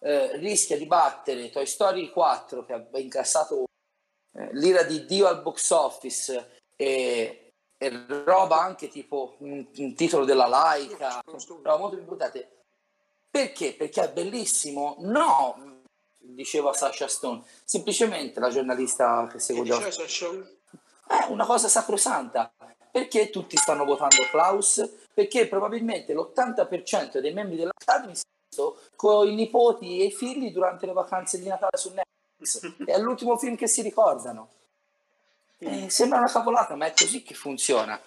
[0.00, 3.64] eh, rischia di battere Toy Story 4 che ha incassato
[4.32, 10.26] eh, l'ira di Dio al box office e, e roba anche tipo un, un titolo
[10.26, 12.64] della Laika, roba molto più buttate.
[13.30, 13.74] Perché?
[13.74, 14.96] Perché è bellissimo?
[15.00, 15.75] No,
[16.34, 20.54] diceva Sasha Stone, semplicemente la giornalista che Oscar.
[21.06, 22.52] È una cosa sacrosanta.
[22.90, 24.82] Perché tutti stanno votando Klaus?
[25.12, 28.14] Perché probabilmente l'80% dei membri dell'Academy
[28.56, 32.84] visto con i nipoti e i figli durante le vacanze di Natale su Netflix.
[32.84, 34.48] È l'ultimo film che si ricordano.
[35.58, 37.98] Eh, sembra una cavolata, ma è così che funziona.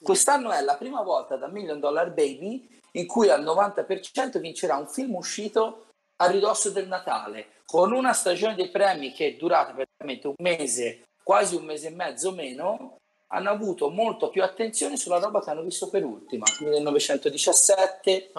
[0.00, 4.88] Quest'anno è la prima volta da Million Dollar Baby in cui al 90% vincerà un
[4.88, 5.85] film uscito
[6.16, 11.02] a ridosso del Natale, con una stagione dei premi che è durata praticamente un mese,
[11.22, 12.98] quasi un mese e mezzo meno,
[13.28, 18.32] hanno avuto molto più attenzione sulla roba che hanno visto per ultima, 1917,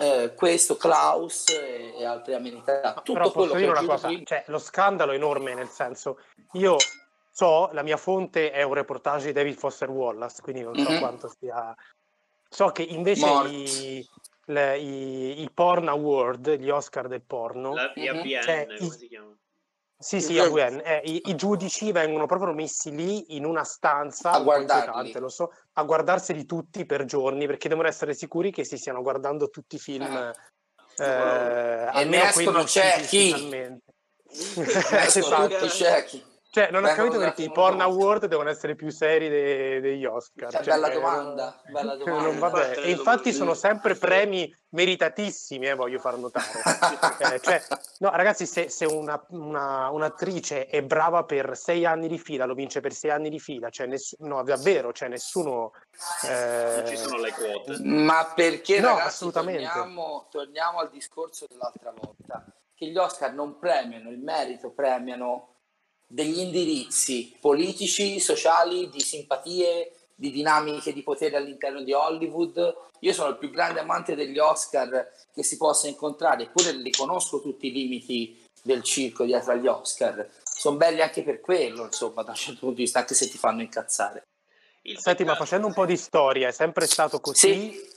[0.00, 2.94] eh, questo, Klaus e, e altre amenità.
[2.94, 6.20] Tutto Però posso dire una cosa, prima- cioè lo scandalo è enorme nel senso,
[6.52, 6.76] io
[7.30, 10.98] so, la mia fonte è un reportage di David Foster Wallace, quindi non so Mhm.
[10.98, 11.74] quanto sia...
[12.50, 14.08] So che invece i,
[14.48, 18.02] le- i- i Porn Award, gli Oscar del porno, La Mhm.
[18.04, 19.36] IABN, Cioè, come i- si chiama?
[20.00, 20.40] sì sì, Mhm.
[20.40, 25.12] AVN, eh, i, i giudici vengono proprio messi lì in una stanza, A guardarli.
[25.18, 29.48] lo so, a guardarseli tutti per giorni, perché devono essere sicuri che si stiano guardando
[29.50, 30.04] tutti i film...
[30.04, 30.34] Ah.
[31.00, 33.32] Eh, ne almeno escono ciechi.
[33.32, 33.92] finalmente.
[35.08, 35.56] Escono Esatto.
[35.58, 36.24] tutti ciechi.
[36.50, 40.50] Cioè, non ho capito perché i Porn Award devono essere più seri de- degli Oscar.
[40.50, 42.72] Cioè, Cioè, bella domanda, non- bella domanda.
[42.72, 46.46] E infatti sono sempre premi meritatissimi, eh, voglio far notare.
[47.34, 47.62] Eh, cioè,
[47.98, 52.54] no, ragazzi, se, se una- una- un'attrice è brava per sei anni di fila, lo
[52.54, 55.72] vince per sei anni di fila, cioè ness- no, davvero, cioè nessuno...
[56.26, 57.76] eh, Non ci sono le quote.
[57.82, 59.68] Ma perché No, ragazzi, assolutamente.
[59.70, 65.56] Torniamo, torniamo al discorso dell'altra volta, che gli Oscar non premiano il merito, premiano
[66.08, 72.76] degli indirizzi politici, sociali, di simpatie, di dinamiche di potere all'interno di Hollywood.
[73.00, 77.40] Io sono il più grande amante degli Oscar che si possa incontrare, eppure li conosco
[77.40, 80.28] tutti i limiti del circo dietro agli Oscar.
[80.42, 83.38] Sono belli anche per quello, insomma, da un certo punto di vista, anche se ti
[83.38, 84.26] fanno incazzare.
[84.82, 87.36] Il Senti, ma facendo un po' di storia, è sempre stato così?
[87.36, 87.90] Sì,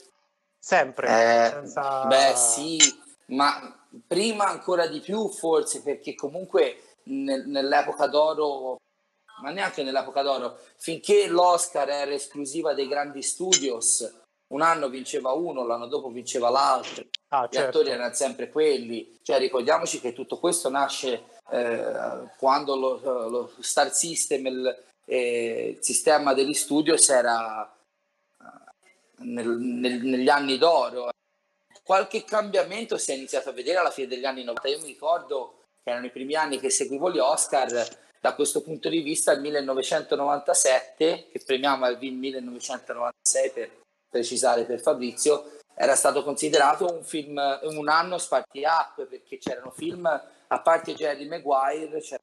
[0.58, 1.08] sempre.
[1.08, 2.78] Eh, senza- Beh, sì,
[3.26, 8.76] ma prima ancora di più, forse, perché comunque nel- nell'epoca d'oro,
[9.42, 15.64] ma neanche nell'epoca d'oro, finché l'Oscar era esclusiva dei grandi studios, un anno vinceva uno,
[15.64, 17.04] l'anno dopo vinceva l'altro.
[17.28, 17.78] Ah, Gli certo.
[17.78, 23.92] attori erano sempre quelli, cioè ricordiamoci che tutto questo nasce eh, quando lo, lo Star
[23.92, 27.74] System, il, eh, il sistema degli studios era
[28.40, 28.44] eh,
[29.24, 31.10] nel- nel- negli anni d'oro.
[31.82, 34.68] Qualche cambiamento si è iniziato a vedere alla fine degli anni 90.
[34.68, 37.88] Io mi ricordo che erano i primi anni che seguivo gli Oscar,
[38.20, 43.70] da questo punto di vista il 1997, che premiamo il 1996 per
[44.08, 50.60] precisare per Fabrizio, era stato considerato un film, un anno spartiacque perché c'erano film, a
[50.60, 52.20] parte Jerry Maguire, c'era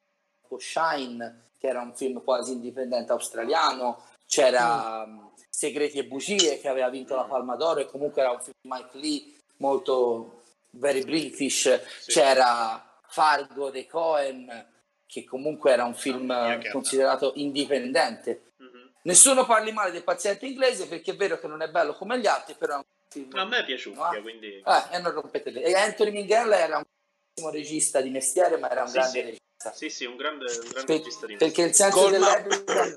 [0.58, 6.90] Shine, che era un film quasi indipendente australiano, c'era um, Segreti e bugie che aveva
[6.90, 11.82] vinto la Palma d'Oro e comunque era un film di Mike Lee molto very British,
[12.00, 12.12] Sì.
[12.12, 18.52] c'era Fargo dei Cohen che comunque era un film eh, considerato indipendente.
[18.58, 18.92] Mhm.
[19.04, 22.28] Nessuno parli male del paziente inglese perché è vero che non è bello come gli
[22.28, 23.34] altri, però è un film.
[23.38, 24.22] A me è piaciuto, Ah.
[24.22, 24.48] quindi...
[24.64, 28.70] Eh, e non rompete le- E Anthony Minghella era un bellissimo regista di mestiere, ma
[28.70, 29.22] era un Sì, grande sì.
[29.22, 29.74] regista.
[29.74, 32.96] Sì, sì, un grande, un grande Per- regista di perché il senso Col dell'epica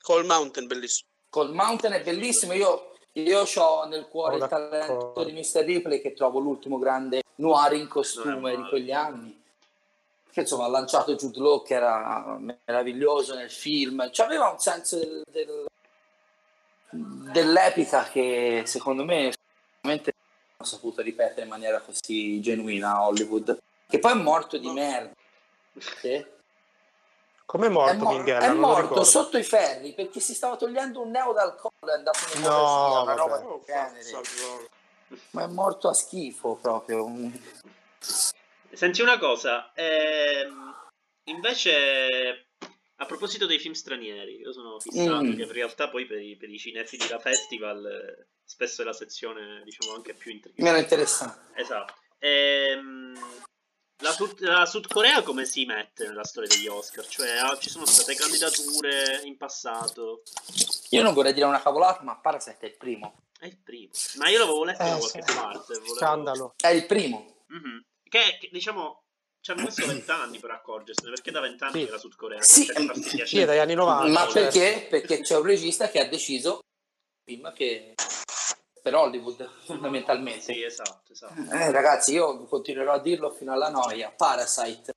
[0.00, 1.08] Col Mountain, bellissimo.
[1.30, 2.52] col Mountain è bellissimo.
[2.54, 5.64] Io, io ho nel cuore Sono il talento di Mr.
[5.64, 9.42] Ripley, che trovo l'ultimo grande noir in costume di quegli anni.
[10.30, 14.10] Che insomma ha lanciato Jude Law, che era meraviglioso nel film.
[14.10, 15.64] Cioè, aveva un senso del- del-
[16.90, 19.32] dell'epica che secondo me
[19.80, 23.58] veramente non ha saputo ripetere in maniera così genuina a Hollywood.
[23.88, 25.12] Che poi è morto di merda.
[25.78, 26.24] Sì.
[27.46, 28.46] Come è È, morto mo- Minghella?
[28.46, 31.98] è morto sotto i ferri perché si stava togliendo un neo dal collo e è
[31.98, 34.02] andato in No, una roba Oh, del genere.
[34.02, 34.68] Salvo.
[35.30, 37.06] Ma è morto a schifo proprio.
[38.72, 40.74] Senti una cosa, ehm,
[41.24, 42.48] invece
[42.96, 45.36] a proposito dei film stranieri, io sono fissato Mm.
[45.36, 48.92] che in realtà poi per i, per i cinefili da festival eh, spesso è la
[48.92, 50.62] sezione diciamo anche più intrigante.
[50.64, 51.60] Meno interessante.
[51.60, 51.94] Esatto.
[52.18, 53.14] Ehm,
[54.02, 57.06] la, Sud, la Sud Corea come si mette nella storia degli Oscar?
[57.06, 60.22] Cioè ah, ci sono state candidature in passato,
[60.90, 63.22] Io non vorrei dire una cavolata, ma Parasite è il primo.
[63.38, 63.90] è il primo.
[64.16, 65.34] Ma io l'avevo letto da Eh, qualche sì.
[65.34, 65.74] parte.
[65.78, 66.54] volevo- Scandalo.
[66.56, 67.42] È il primo.
[67.48, 67.84] Mhm.
[68.08, 69.02] Che, che, diciamo
[69.40, 71.84] ci hanno messo vent'anni per accorgersene perché da vent'anni Sì.
[71.84, 74.10] che la Sud Corea Sì, farsi sì, dagli anni 90.
[74.12, 74.86] ma perché?
[74.90, 76.60] Perché c'è un regista che ha deciso
[77.24, 77.94] film che
[78.86, 80.52] per Hollywood, fondamentalmente.
[80.52, 81.34] Sì, esatto, esatto.
[81.50, 84.12] Eh, ragazzi, io continuerò a dirlo fino alla noia.
[84.16, 84.92] Parasite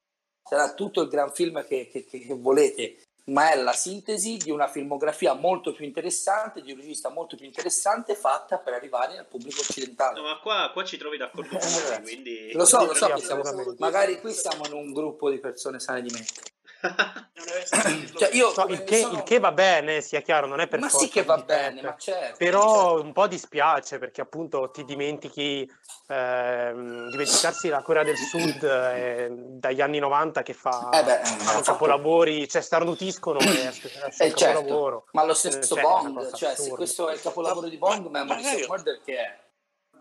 [0.48, 4.68] sarà tutto il gran film che, che- che- volete, ma è la sintesi di una
[4.68, 9.62] filmografia molto più interessante, di un regista molto più interessante, fatta per arrivare al pubblico
[9.62, 10.20] occidentale.
[10.20, 12.52] No, ma qua, qua ci trovi d'accordo Eh, me, quindi...
[12.54, 16.12] Lo so, lo so, siamo- magari qui siamo in un gruppo di persone sane di
[16.14, 16.42] mente.
[16.82, 20.68] Cioè, Cioè, io come il, che, sono- il che va bene, sia chiaro, non è
[20.68, 22.38] per ma forza sì che va bene, ma certo.
[22.38, 25.70] Però un po' dispiace perché appunto ti dimentichi
[26.08, 31.42] ehm, dimenticarsi la Corea del Sud eh, dagli anni 90 che fa Eh beh, fanno
[31.42, 35.06] ha fatto- capolavori, cioè starnutiscono e è Eh, certo, capolavoro.
[35.12, 36.76] ma lo stesso Cioè, è una Bond, cioè se assurda.
[36.76, 39.40] questo è il capolavoro di Bond, Ma- magari- of Murder che è?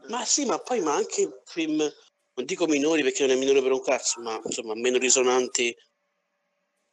[0.08, 3.72] Ma sì, ma poi ma anche film, non dico minori perché non è minore per
[3.72, 5.76] un cazzo, ma insomma meno risonanti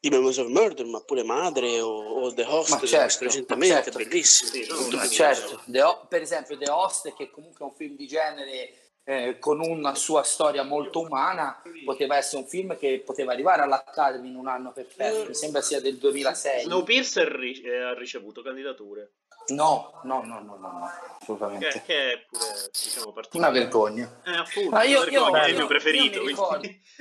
[0.05, 3.97] di Memories of Murder, ma pure Madre o, o The Host, Ma certo, recentemente, certo.
[3.97, 4.51] bellissimo.
[4.51, 5.07] Sì, bello.
[5.09, 9.37] certo, The Ho- per esempio The Host, che comunque è un film di genere eh,
[9.39, 14.35] con una sua storia molto umana, poteva essere un film che poteva arrivare all'Academy in
[14.35, 16.61] un anno perfetto, mi sembra sia del 2006.
[16.65, 19.11] Snowpiercer ri- eh, ha ricevuto candidature,
[19.47, 21.81] No, no, no, no, no, no, che, assolutamente.
[21.85, 24.21] che è pure, diciamo, Una vergogna.
[24.25, 26.47] Eh, appunto, Ma io- una io- è il io- mio io preferito.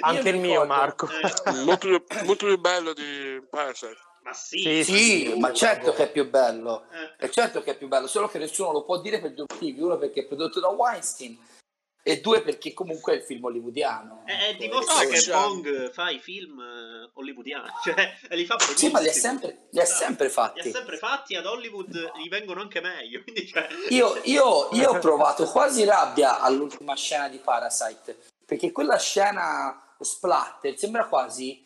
[0.00, 1.08] Anche il mi mio, Marco.
[1.08, 3.96] Eh, molto, più, molto più bello di Parasite.
[4.22, 6.84] ma sì, Sì, Sì, ma certo che è più bello.
[6.92, 7.26] Eh.
[7.26, 9.80] È certo che è più bello, solo che nessuno lo può dire per due motivi.
[9.80, 11.38] Uno perché è prodotto da Weinstein
[12.06, 14.24] e due perché comunque è il film hollywoodiano.
[14.26, 18.58] Eh, eh, dimostra No, che Bong fa i film eh, hollywoodiani, cioè e li fa
[18.58, 20.70] Sì, ma li ha sempre, li ha sempre Li ha fatti.
[20.70, 23.22] sempre fatti, ad Hollywood gli vengono anche meglio.
[23.50, 23.68] Cioè...
[23.88, 30.76] Io, io- io ho provato quasi rabbia all'ultima scena di Parasite, perché quella scena splatter
[30.76, 31.63] sembra quasi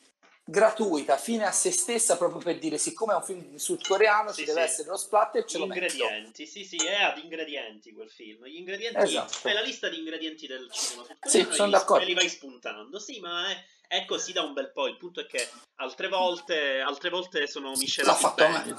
[0.50, 4.44] gratuita, fine a se stessa, proprio per dire siccome è un film sudcoreano Sì, ci
[4.46, 4.66] deve sì.
[4.66, 5.80] essere lo splatter, ce Gli lo metto.
[5.84, 8.46] ingredienti, sì, sì, è ad ingredienti quel film.
[8.46, 9.32] Gli ingredienti, Esatto.
[9.34, 12.02] fai la lista di ingredienti del cinema sudcoreano Sì, e sono d'accordo.
[12.02, 12.98] e li vai spuntando.
[12.98, 14.86] Sì, ma è, è così da un bel po'.
[14.86, 18.58] Il punto è che altre volte, altre volte sono L'ha miscelati fatto bene.
[18.58, 18.76] meglio.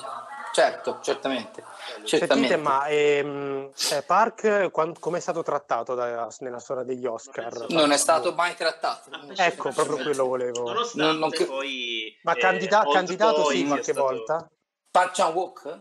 [0.54, 1.63] certo, certamente.
[1.88, 2.58] Sentite, certamente.
[2.58, 7.65] ma ehm, eh, Park come è stato trattato da- nella storia degli Oscar?
[7.69, 9.10] Non è stato mai trattato.
[9.12, 10.63] Ah, Ecco, proprio quello volevo.
[10.63, 12.17] Nonostante Non- non poi...
[12.24, 14.48] Ma eh, candida- candidato sì qualche stato- volta?
[14.91, 15.80] Park Chan Wook?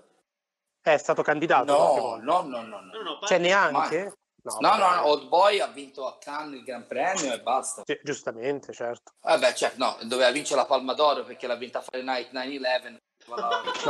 [0.80, 2.62] È stato candidato No, no, no, no.
[2.62, 3.02] No, no.
[3.02, 4.12] no, Cioè Park- neanche?
[4.60, 7.82] No, no, no, Old Boy ha vinto a Cannes il Gran Premio e basta.
[7.84, 9.12] Sì, giustamente, certo.
[9.20, 12.96] Vabbè, cioè, no, doveva vincere la Palma d'Oro perché l'ha vinta Fahrenheit 9-11.
[13.28, 13.36] No,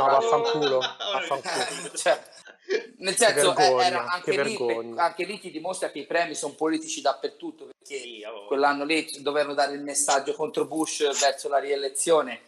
[0.05, 0.79] vaffanculo,
[1.13, 1.95] vaffanculo.
[1.95, 2.21] cioè,
[2.97, 6.05] nel senso, Che vergogna, eh, era anche, che lì, anche lì ti dimostra che i
[6.05, 8.45] premi sono politici dappertutto perché Sì, oh.
[8.47, 12.41] quell'anno lì dovevano dare il messaggio contro Bush verso la rielezione.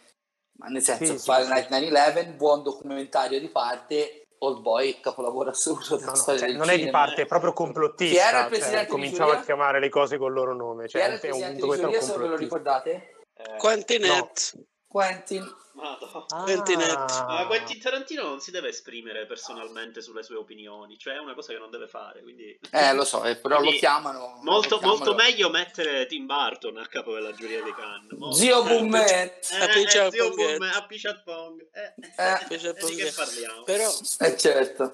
[0.58, 5.94] Ma nel senso, Sì, sì, Fahrenheit 9-11, buon documentario di parte, Old Boy, capolavoro assoluto
[5.96, 6.98] della No, no, storia cioè, del non è di cinema.
[6.98, 8.20] parte, è proprio complottista.
[8.20, 9.40] Chi era il cioè, presidente cominciamo giuria?
[9.40, 10.84] a chiamare le cose col loro nome.
[10.86, 12.90] Chi Cioè, era il è un presidente di giuria, se ve lo ricordate?
[13.34, 14.52] Eh, Quantinet.
[14.92, 15.60] Quentin.
[15.72, 16.26] Madonna.
[16.28, 17.12] Ah, Quentinette.
[17.26, 21.54] Ma Quentin Tarantino non si deve esprimere personalmente sulle sue opinioni, cioè è una cosa
[21.54, 22.58] che non deve fare, quindi...
[22.70, 24.38] Eh, lo so, eh, però Quindi lo chiamano.
[24.42, 28.10] Molto, lo chiamano- molto meglio mettere Tim Burton a capo della giuria di Cannes.
[28.18, 29.48] Molto- Zio Bummet.
[29.50, 30.58] Eh, A Picciat eh, zio Ponghet.
[30.58, 31.68] Bum, a Picciat Pong.
[31.72, 33.62] Eh, Eh, Picciat e di che parliamo?
[33.62, 34.92] Però, Eh, certo.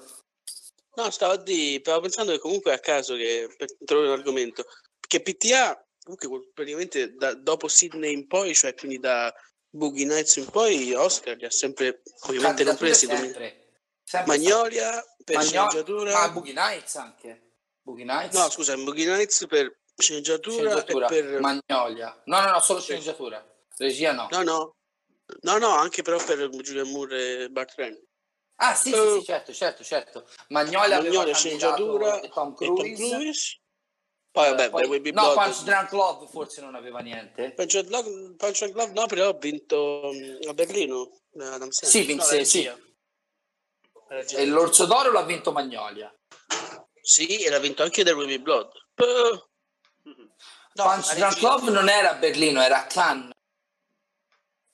[0.95, 4.63] no, stavo, a dire, stavo pensando che comunque a caso che per trovare un argomento,
[5.05, 9.31] che PTA, comunque praticamente da- dopo Sydney in poi, cioè quindi da
[9.71, 13.67] Boogie Nights in poi, Oscar li ha sempre, ovviamente non presi, sempre.
[14.03, 17.51] Sempre Magnolia per Magno- sceneggiatura, Ma Boogie Nights anche.
[17.81, 18.35] Boogie Nights.
[18.35, 21.07] no scusa, Boogie Nights per sceneggiatura, sceneggiatura.
[21.07, 21.39] e per...
[21.39, 22.21] Magnolia.
[22.25, 23.45] No, no, no, solo sceneggiatura.
[23.77, 24.27] Regia no.
[24.31, 24.75] No, no,
[25.41, 28.07] no, no, anche però per Julian Moore e Bart Reynolds.
[28.61, 30.27] Ah, sì, sì, Eh, sì, certo, certo, certo.
[30.49, 33.58] Magnolia, Magnolia, sceneggiatura Tom e Tom Cruise.
[34.39, 35.33] Poi vabbè, Eh, poi- There Will Be no.
[35.33, 37.51] Punch Drunk Love forse non aveva niente.
[37.51, 41.11] Punch and Love, no, però ha vinto mm, a Berlino.
[41.33, 41.69] eh, Adam.
[41.69, 42.71] Sì, vinse, No, sì.
[44.07, 44.37] Regia.
[44.41, 46.13] E l'Orso d'Oro l'ha vinto Magnolia.
[47.01, 48.71] Sì, e l'ha vinto anche The Be Blood.
[48.95, 49.43] Eh,
[50.03, 53.33] no, Punch Drunk Love non era a Berlino, era a Cannes.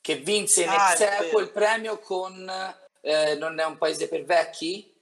[0.00, 1.38] Che vinse in Ah, è ex aequo vero.
[1.40, 2.48] il premio con
[3.00, 4.94] eh, Non è un paese per vecchi?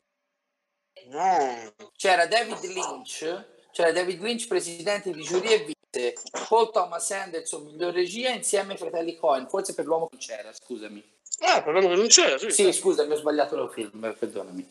[1.08, 1.74] No.
[1.96, 6.14] C'era David Lynch, c'era David Lynch presidente di giuria e vinse
[6.48, 11.02] Paul Thomas Anderson miglior regia insieme ai fratelli Cohen, forse per l'uomo che c'era, scusami.
[11.40, 12.50] Ah, però non c'era, sì.
[12.52, 14.70] Sì, scusami, ho sbagliato il film, perdonami.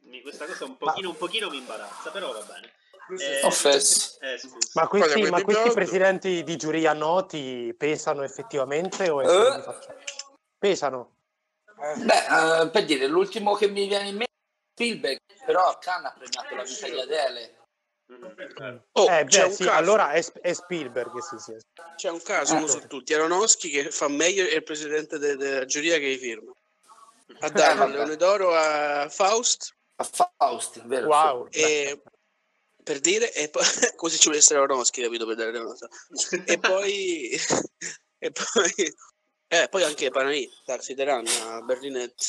[0.00, 2.70] Mi- Questa cosa un pochino, un pochino mi imbarazza, però va bene.
[3.18, 4.18] Eh, Offesso.
[4.20, 4.38] eh.
[4.74, 9.62] Ma questi, ma questi presidenti di giuria noti pesano effettivamente o è Eh?
[10.58, 11.16] Pesano.
[11.96, 16.14] Beh, eh, per dire, l'ultimo che mi viene in mente è Spielberg, però Cannes ha
[16.16, 17.56] premiato la vita di Adele.
[18.18, 18.82] Mhm.
[18.92, 21.56] Oh, eh, beh, sì, allora è, è Spielberg, sì, sì.
[21.96, 22.58] c'è un caso, Eh.
[22.58, 23.14] uno su tutti.
[23.14, 26.52] Aronofsky che fa meglio è il presidente de- della giuria che i firma.
[27.40, 27.92] Ha dato il.
[27.92, 31.06] Leone d'Oro a Faust A Fausti, vero?
[31.06, 31.48] Wow.
[31.50, 32.02] e
[32.82, 33.62] per dire e poi
[33.96, 35.88] così ci vuole essere Aronofsky capito per dare la nota
[36.44, 37.30] e poi
[38.18, 38.94] e poi
[39.48, 42.24] eh, poi anche Panay Taxi Teran a Berlinette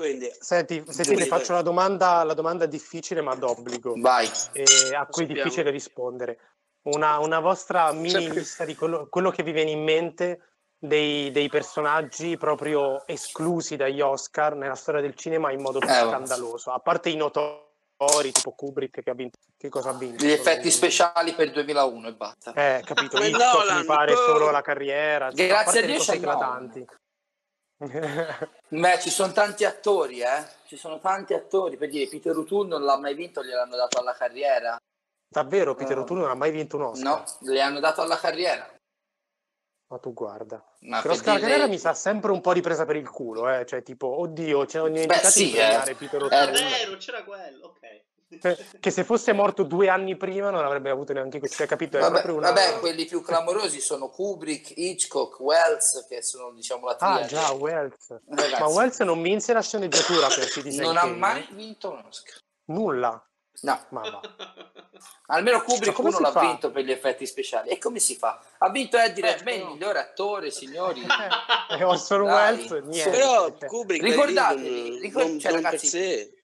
[0.00, 4.28] quindi Senti, senti, ti faccio la domanda, la domanda difficile ma d'obbligo Vai.
[4.52, 6.38] e a cui è difficile rispondere.
[6.82, 8.38] Una, una vostra mini Sempre.
[8.38, 10.40] lista di quello, quello che vi viene in mente
[10.78, 15.92] dei, dei personaggi proprio esclusi dagli Oscar nella storia del cinema in modo più Eh,
[15.92, 19.36] scandaloso, a parte i notori tipo Kubrick che ha vinto.
[19.58, 20.24] Che cosa ha vinto?
[20.24, 22.52] Gli effetti Non- speciali per 2001 e basta.
[22.54, 25.30] Eh, capito, Hitchcock Nolan, mi pare solo la carriera.
[25.30, 26.86] cioè, Grazie a Dio c'è eclatanti.
[28.68, 30.44] Beh, ci sono tanti attori, eh.
[30.66, 31.76] Ci sono tanti attori.
[31.76, 34.76] Per dire, Peter O'Toole non l'ha mai vinto, gliel'hanno dato alla carriera.
[35.28, 37.04] Davvero, Peter Eh, O'Toole non ha mai vinto un Oscar?
[37.04, 38.68] No, le hanno dato alla carriera.
[39.88, 40.56] Ma tu guarda.
[40.80, 43.08] Ma Però per Oscar dire- Carrera mi sa sempre un po' di presa per il
[43.08, 43.64] culo, eh.
[43.66, 45.94] Cioè, tipo, oddio, ci hanno dimenticato sì, di eh.
[45.96, 46.62] Peter Eh, È O'Toole.
[46.68, 47.78] vero, c'era quello, ok.
[48.32, 51.56] Eh, Che se fosse morto due anni prima non avrebbe avuto neanche questo.
[51.56, 51.96] Cioè, capito?
[51.96, 52.52] È Vabbè, proprio una...
[52.52, 57.26] vabbè, quelli più clamorosi sono Kubrick, Hitchcock, Wells, che sono, diciamo, la Ah, triade.
[57.26, 58.20] già, Wells.
[58.28, 62.36] Ragazzi, Ma Wells non vinse la sceneggiatura per Citizen non ha mai vinto un Oscar.
[62.66, 63.24] Nulla.
[63.62, 64.20] No, Ma va.
[65.26, 66.40] almeno Kubrick come uno si l'ha fa?
[66.40, 67.68] vinto per gli effetti speciali.
[67.68, 68.40] E come si fa?
[68.58, 69.70] Ha vinto Eddie Eh, Redmayne, no.
[69.72, 71.02] migliore attore, signori.
[71.68, 72.56] E Orson Dai.
[72.56, 73.10] Welles, niente.
[73.10, 76.39] però Cioè, Kubrick Ricordatevi, dai, non- ricor- non, cioè, non per ragazzi, sé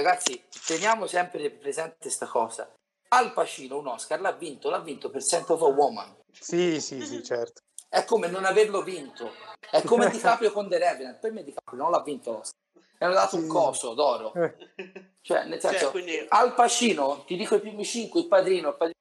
[0.00, 2.70] Ragazzi, teniamo sempre presente questa cosa.
[3.08, 6.14] Al Pacino un Oscar l'ha vinto, l'ha vinto per Scent of a Woman.
[6.38, 7.62] Sì, sì, sì, certo.
[7.88, 9.32] È come non averlo vinto.
[9.70, 11.18] È come DiCaprio con The Revenant.
[11.18, 12.60] Per me DiCaprio non l'ha vinto l'Oscar.
[12.74, 14.34] Gli hanno dato un coso d'oro.
[14.34, 18.68] Eh, Cioè, nel senso, Cioè, quindi- Al Pacino, ti dico i primi cinque, il padrino,
[18.68, 18.94] il padrino.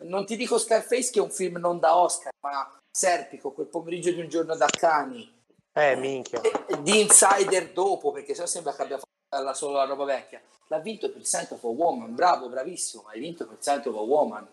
[0.00, 4.12] Non ti dico Scarface che è un film non da Oscar, ma Serpico, quel pomeriggio
[4.12, 5.44] di un giorno da cani.
[5.72, 6.42] Eh, minchia.
[6.80, 9.10] Di Insider dopo, perché se no sembra che abbia fatto
[9.40, 10.40] la sola roba vecchia.
[10.68, 14.00] L'ha vinto per Scent of a Woman, bravo, bravissimo, hai vinto per Scent of a
[14.00, 14.48] Woman.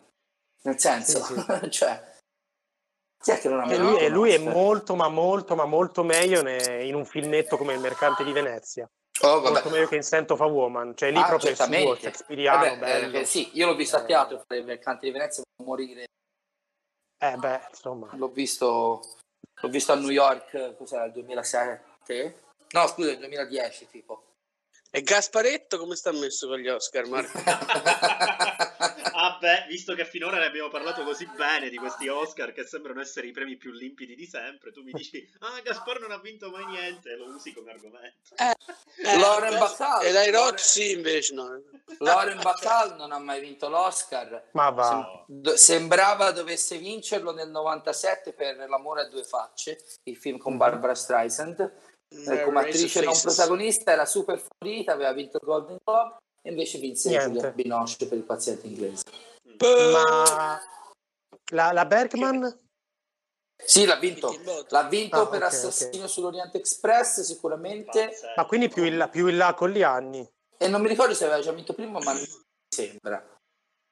[0.61, 1.35] Nel senso, Sì,
[1.71, 2.15] cioè,
[3.21, 6.03] chi è che non ha E lui, e lui è molto, ma molto, ma molto
[6.03, 8.89] meglio ne- in un filmetto come Il Mercante di Venezia.
[9.21, 9.51] Oh, vabbè.
[9.51, 10.95] Molto meglio che in Scent of a Woman.
[10.95, 12.01] Cioè lì Ah, proprio il suo certamente.
[12.01, 13.17] shakespeariano, Eh beh, bello.
[13.19, 16.05] eh, sì, io l'ho visto a teatro fare il mercante di Venezia per morire.
[17.21, 18.09] Eh beh, insomma.
[18.15, 19.01] L'ho visto,
[19.61, 22.43] l'ho visto a New York, cos'era, il 2007?
[22.71, 24.23] No, scusa, il 2010 tipo.
[24.91, 27.37] E Gasparetto come sta messo con gli Oscar, Marco?
[27.45, 32.99] ah beh, visto che finora ne abbiamo parlato così bene di questi Oscar che sembrano
[32.99, 36.49] essere i premi più limpidi di sempre, tu mi dici "Ah, Gaspar non ha vinto
[36.49, 38.33] mai niente" e lo usi come argomento.
[38.35, 40.05] Eh, Lauren beh, Bacall.
[40.05, 41.61] E dai Lauren- Rozzi invece no.
[41.99, 44.49] Lauren Bacall non ha mai vinto l'Oscar.
[44.53, 45.23] Ma va.
[45.53, 51.71] Sembrava dovesse vincerlo nel 97 per L'amore a due facce, il film con Barbara Streisand.
[52.11, 56.79] Eh, come attrice non protagonista era super favorita, aveva vinto il Golden Globe e invece
[56.79, 57.51] vinse Niente.
[57.51, 59.03] Binoche per il paziente inglese.
[59.91, 60.59] Ma
[61.51, 62.57] la, la Bergman?
[63.61, 64.33] Sì, l'ha vinto.
[64.69, 68.11] L'ha vinto Ah, per Assassino sull'Oriente Express sicuramente.
[68.35, 70.27] Ma quindi più in, là, più in là con gli anni.
[70.57, 72.27] e non mi ricordo se aveva già vinto prima, ma non mi
[72.73, 73.37] sembra.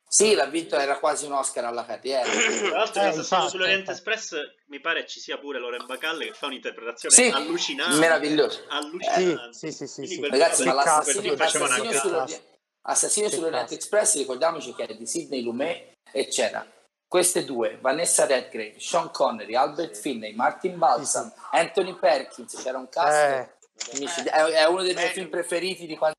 [0.10, 2.24] Sì, l'ha vinto, era quasi un Oscar alla carriera.
[2.30, 4.10] Tra l'altro, Eh, infatti, sull'Oriente infatti.
[4.12, 4.36] Espress
[4.68, 8.00] mi pare ci sia pure Loren Bacall che fa un'interpretazione Sì, allucinante.
[8.00, 8.64] meraviglioso.
[8.70, 9.54] Allucinante.
[9.58, 10.28] Sì, sì, sì, sì, sì.
[10.30, 12.08] Ragazzi, ma l'assassino, l'assassino, peccato.
[12.08, 12.44] sull'Orient-
[12.84, 16.66] assassino sull'Oriente Express, ricordiamoci che è di Sidney Lumet e c'era
[17.06, 23.56] queste due, Vanessa Redgrave, Sean Connery, Albert Finney, Martin Balsam, Anthony Perkins, c'era un cast.
[23.92, 25.10] Eh, è, uno dei miei Meglio.
[25.14, 26.16] film preferiti di quando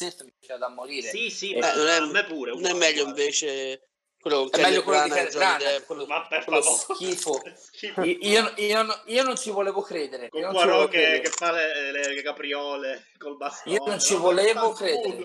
[0.00, 1.08] mi piaceva da morire.
[1.08, 2.52] Sì, sì, Eh, ma non è, a me pure.
[2.52, 3.88] non è meglio invece
[4.22, 6.94] quello È meglio quello di Branagh e Kenneth Branagh, quello, Ma per quello favore.
[6.94, 7.42] schifo.
[7.72, 8.02] Schifo.
[8.02, 10.28] Io, io- io non- io non ci volevo credere.
[10.28, 13.74] Con Poirot che, che fa le, le capriole col bastone.
[13.74, 15.24] Io non ci volevo credere.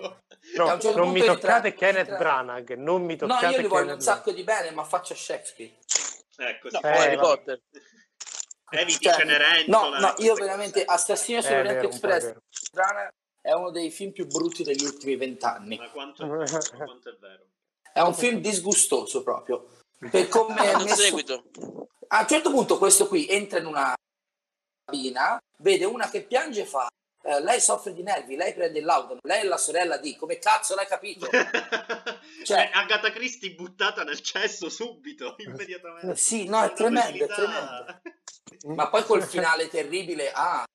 [0.56, 3.94] no, certo non mi toccate entra- Kenneth Branagh, non mi No, toccate io gli voglio
[3.94, 5.76] un sacco di bene, ma faccio Shakespeare.
[6.36, 6.80] Ecco, No.
[6.82, 7.26] Eh, Harry vabbè.
[7.36, 7.60] Potter.
[8.70, 9.98] Eviti Cioè, Cenerentola.
[9.98, 12.42] no, no, queste io veramente Assassino sull'Oriente Express vero.
[13.48, 15.78] È uno dei film più brutti degli ultimi vent'anni.
[15.78, 17.46] Ma quanto è vero, quanto è vero.
[17.94, 19.68] È un film disgustoso proprio.
[20.10, 20.96] Per come messo...
[20.96, 21.44] seguito.
[22.08, 23.94] A un certo punto questo qui entra in una
[24.84, 26.88] cabina, vede una che piange e fa
[27.22, 30.38] eh, lei soffre di nervi, lei prende il laudano, lei è la sorella di, come
[30.38, 31.26] cazzo l'hai capito?
[32.44, 36.16] cioè, Agatha Christie buttata nel cesso subito, immediatamente.
[36.16, 38.00] Sì, no, è tremendo, è tremendo.
[38.74, 40.66] Ma poi col finale terribile, ah,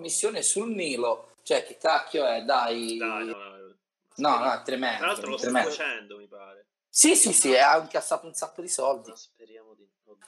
[0.00, 2.96] missione sul Nilo, cioè che cacchio è, dai.
[2.96, 3.74] Dai, no, no.
[4.16, 4.98] No, no, è tremendo.
[4.98, 6.66] Tra l'altro lo sta facendo, mi pare.
[6.88, 9.10] Sì, sì, sì, ha incassato un sacco di soldi.
[9.10, 9.88] Ma speriamo di...
[10.06, 10.26] Oddio.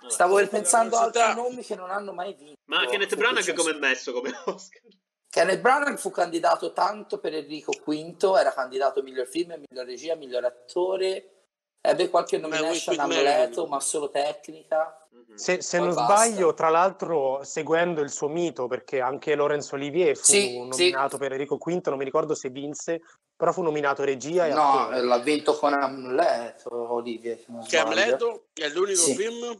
[0.00, 0.12] Vabbè.
[0.12, 2.58] Stavo pensando a altri nomi che non hanno mai vinto.
[2.64, 4.82] Ma Kenneth Branagh come è messo come Oscar?
[5.30, 10.46] Kenneth Branagh fu candidato tanto per Enrico V, era candidato miglior film, miglior regia, miglior
[10.46, 11.35] attore.
[11.80, 13.02] Ebbe qualche Ma nomination a.
[13.04, 15.06] Amleto, ma solo tecnica.
[15.10, 15.36] Mhm.
[15.36, 16.04] Se, se non basta.
[16.04, 21.32] sbaglio, tra l'altro, seguendo il suo mito, perché anche Lorenzo Olivier fu Sì, nominato per
[21.32, 23.00] Enrico V, non mi ricordo se vinse,
[23.36, 24.96] però fu nominato regia e No, attore.
[24.96, 27.44] eh, l'ha vinto con Amleto, Olivier.
[27.68, 27.78] Che.
[27.78, 29.14] Amleto è l'unico Sì.
[29.14, 29.58] film.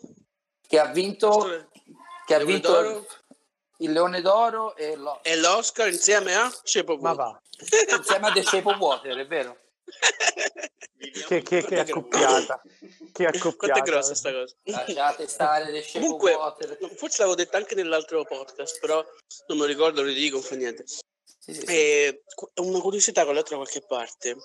[0.66, 1.68] Che ha vinto,
[2.26, 3.06] che ha vinto d'Oro.
[3.78, 7.40] il Leone d'Oro e lo- E l'Oscar insieme a Cepo Ma va,
[7.96, 9.56] insieme a The Shape of Water, è vero?
[11.26, 12.60] Che, che, che accoppiata.
[13.12, 13.54] Che accoppiata.
[13.56, 14.54] Quanto è grossa sta cosa?
[14.64, 16.78] Lasciate stare The Shape Comunque, Water.
[16.96, 18.96] forse l'avevo detto anche nell'altro podcast, però
[19.48, 20.84] non me lo ricordo, lo ridico, non fa niente.
[21.38, 21.64] Sì, sì.
[21.66, 22.22] E
[22.56, 24.36] una curiosità che ho letto da qualche parte,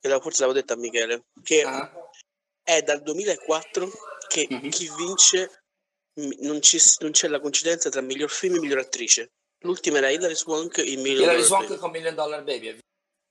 [0.00, 1.90] che forse l'avevo detta a Michele, che Ah,
[2.62, 3.90] è dal 2004
[4.28, 4.68] che Mhm.
[4.70, 5.62] chi vince
[6.40, 9.30] non, ci- non c'è la coincidenza tra miglior film e miglior attrice.
[9.62, 11.78] L'ultima era Hilary Swank in Million Dollar Swank Baby.
[11.80, 12.78] con Million Dollar Baby.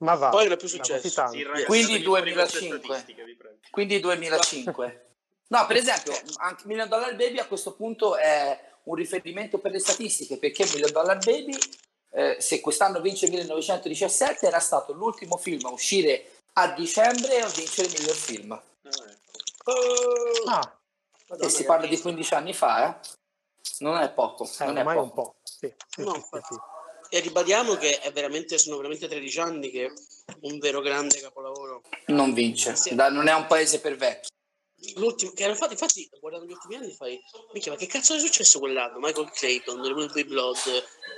[0.00, 0.28] Ma va.
[0.30, 1.22] Poi non è più successo.
[1.66, 2.78] Quindi datemi fuori queste 2005.
[2.78, 3.56] statistiche, vi prego.
[3.70, 5.04] Quindi 2005.
[5.48, 9.80] No, per esempio, anche Million Dollar Baby a questo punto è un riferimento per le
[9.80, 11.56] statistiche, perché Million Dollar Baby,
[12.12, 17.48] eh, se quest'anno vince 1917, era stato l'ultimo film a uscire a dicembre e a
[17.48, 18.52] vincere il miglior film.
[18.52, 19.70] Ah, ecco.
[19.70, 20.78] Oh, Ah,
[21.28, 22.08] Madonna, e si parla di artista.
[22.08, 23.08] 15 anni fa, eh?
[23.80, 25.02] Non è poco, eh, non è poco.
[25.02, 25.34] un po'.
[25.42, 26.54] Sì, sì, No, sì, sì, sì.
[27.12, 29.90] E ribadiamo che è veramente, sono veramente 13 anni che
[30.42, 31.82] un vero grande capolavoro.
[32.06, 32.94] Non vince, Sì.
[32.94, 34.28] Da- non è un paese per vecchi.
[34.94, 37.20] L'ultimo, che era infatti, infatti, guardando gli ultimi anni fai,
[37.52, 38.98] minchia, ma che cazzo è successo quell'anno?
[38.98, 40.56] Michael Clayton, The Will Be Blood,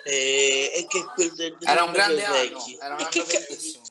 [0.05, 2.75] e, e che quel del, del- Era un grande anno, vecchi.
[2.81, 3.85] era un anno che bellissimo.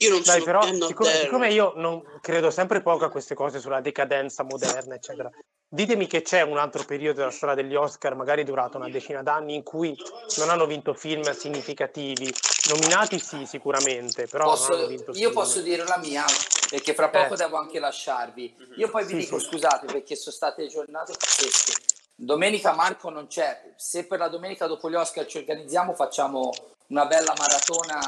[0.00, 3.58] Io non Dai, sono però, siccome, siccome io non credo sempre poco a queste cose
[3.58, 5.28] sulla decadenza moderna, eccetera,
[5.68, 9.54] ditemi che c'è un altro periodo della storia degli Oscar, magari durato una decina d'anni,
[9.54, 9.96] in cui
[10.38, 12.32] non hanno vinto film significativi.
[12.70, 15.32] Nominati sì, sicuramente, però Posso- non hanno vinto io film.
[15.32, 16.24] posso dire la mia,
[16.68, 17.36] perché fra poco Eh.
[17.36, 18.54] devo anche lasciarvi.
[18.56, 18.74] Mhm.
[18.76, 19.46] Io poi vi Sì, dico, sì.
[19.46, 21.72] scusate, perché sono state giornate pazzesche.
[22.20, 23.72] Domenica Marco non c'è.
[23.76, 26.50] Se per la domenica dopo gli Oscar ci organizziamo, facciamo
[26.88, 28.00] una bella maratona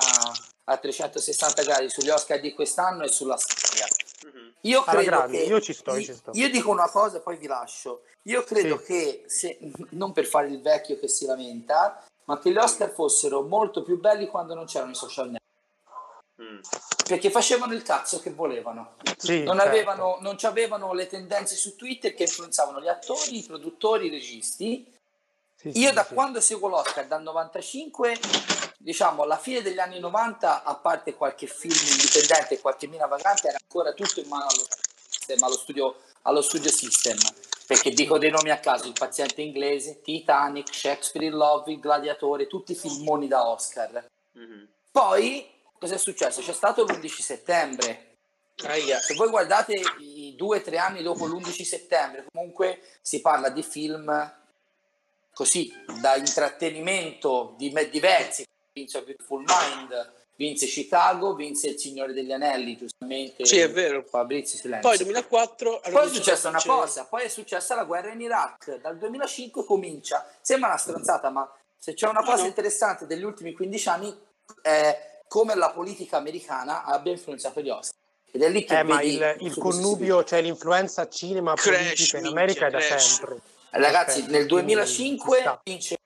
[0.64, 3.86] a 360 gradi sugli Oscar di quest'anno e sulla storia.
[4.26, 4.52] Mhm.
[4.62, 6.30] Io Alla credo grande, che io ci sto, io ci sto.
[6.34, 8.02] io dico una cosa e poi vi lascio.
[8.24, 8.84] Io credo Sì.
[8.84, 9.58] che se,
[9.90, 13.98] non per fare il vecchio che si lamenta, ma che gli Oscar fossero molto più
[13.98, 15.38] belli quando non c'erano i social network.
[16.42, 16.60] Mm.
[17.06, 18.94] Perché facevano il cazzo che volevano.
[19.16, 19.68] Sì, Non, certo.
[19.70, 24.86] avevano, non c'avevano le tendenze su Twitter che influenzavano gli attori, i produttori, i registi.
[25.56, 26.14] Sì, sì, Io sì, da sì.
[26.14, 28.18] quando seguo l'Oscar, dal 95,
[28.82, 33.48] diciamo alla fine degli anni 90, a parte qualche film indipendente e qualche mina vagante,
[33.48, 34.66] era ancora tutto in mano allo
[35.06, 37.16] system, allo studio, allo studio system.
[37.66, 42.46] Perché dico dei nomi a caso, Il paziente inglese, Titanic, Shakespeare in Love, Il gladiatore,
[42.46, 44.06] tutti filmoni da Oscar.
[44.32, 44.68] Mhm.
[44.90, 46.40] Poi, cosa è successo?
[46.40, 48.16] C'è stato l'11 settembre,
[48.64, 48.98] Aia.
[48.98, 53.62] se voi guardate i due o tre anni dopo l'11 settembre, comunque si parla di
[53.62, 54.38] film
[55.32, 58.44] così, da intrattenimento di me diversi.
[58.72, 63.44] Vince A Beautiful Mind, vinse Chicago, vinse Il Signore degli Anelli, giustamente.
[63.44, 64.04] Sì, è vero.
[64.08, 64.88] Fabrizio Silenzio.
[64.88, 68.80] Poi 2004 hanno Poi è successa una cosa, poi è successa la guerra in Iraq.
[68.80, 72.48] Dal 2005 comincia, sembra una stronzata, ma se c'è una cosa no.
[72.48, 74.18] interessante degli ultimi 15 anni
[74.62, 77.98] è come la politica americana abbia influenzato gli Oscar.
[78.32, 82.22] Ed è lì che Eh, ma il, il connubio, cioè l'influenza cinema Crash, politica in
[82.22, 83.14] minchia, America è da crash.
[83.14, 83.40] sempre.
[83.70, 85.60] Ragazzi, nel quindi ci 2005 sta.
[85.64, 85.96] vince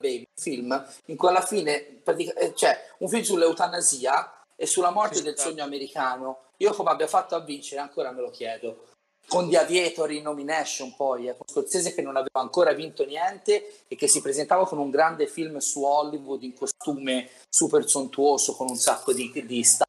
[0.00, 5.16] Baby, film in cui alla fine, pratica- eh, cioè un film sull'eutanasia e sulla morte
[5.16, 5.42] Sì, del sì.
[5.48, 6.42] sogno americano.
[6.58, 8.86] Io come abbia fatto a vincere ancora me lo chiedo.
[9.26, 13.82] Con The Aviator in nomination poi, eh, con Scorsese che non aveva ancora vinto niente
[13.88, 18.70] e che si presentava con un grande film su Hollywood in costume super sontuoso con
[18.70, 19.86] un sacco di, di star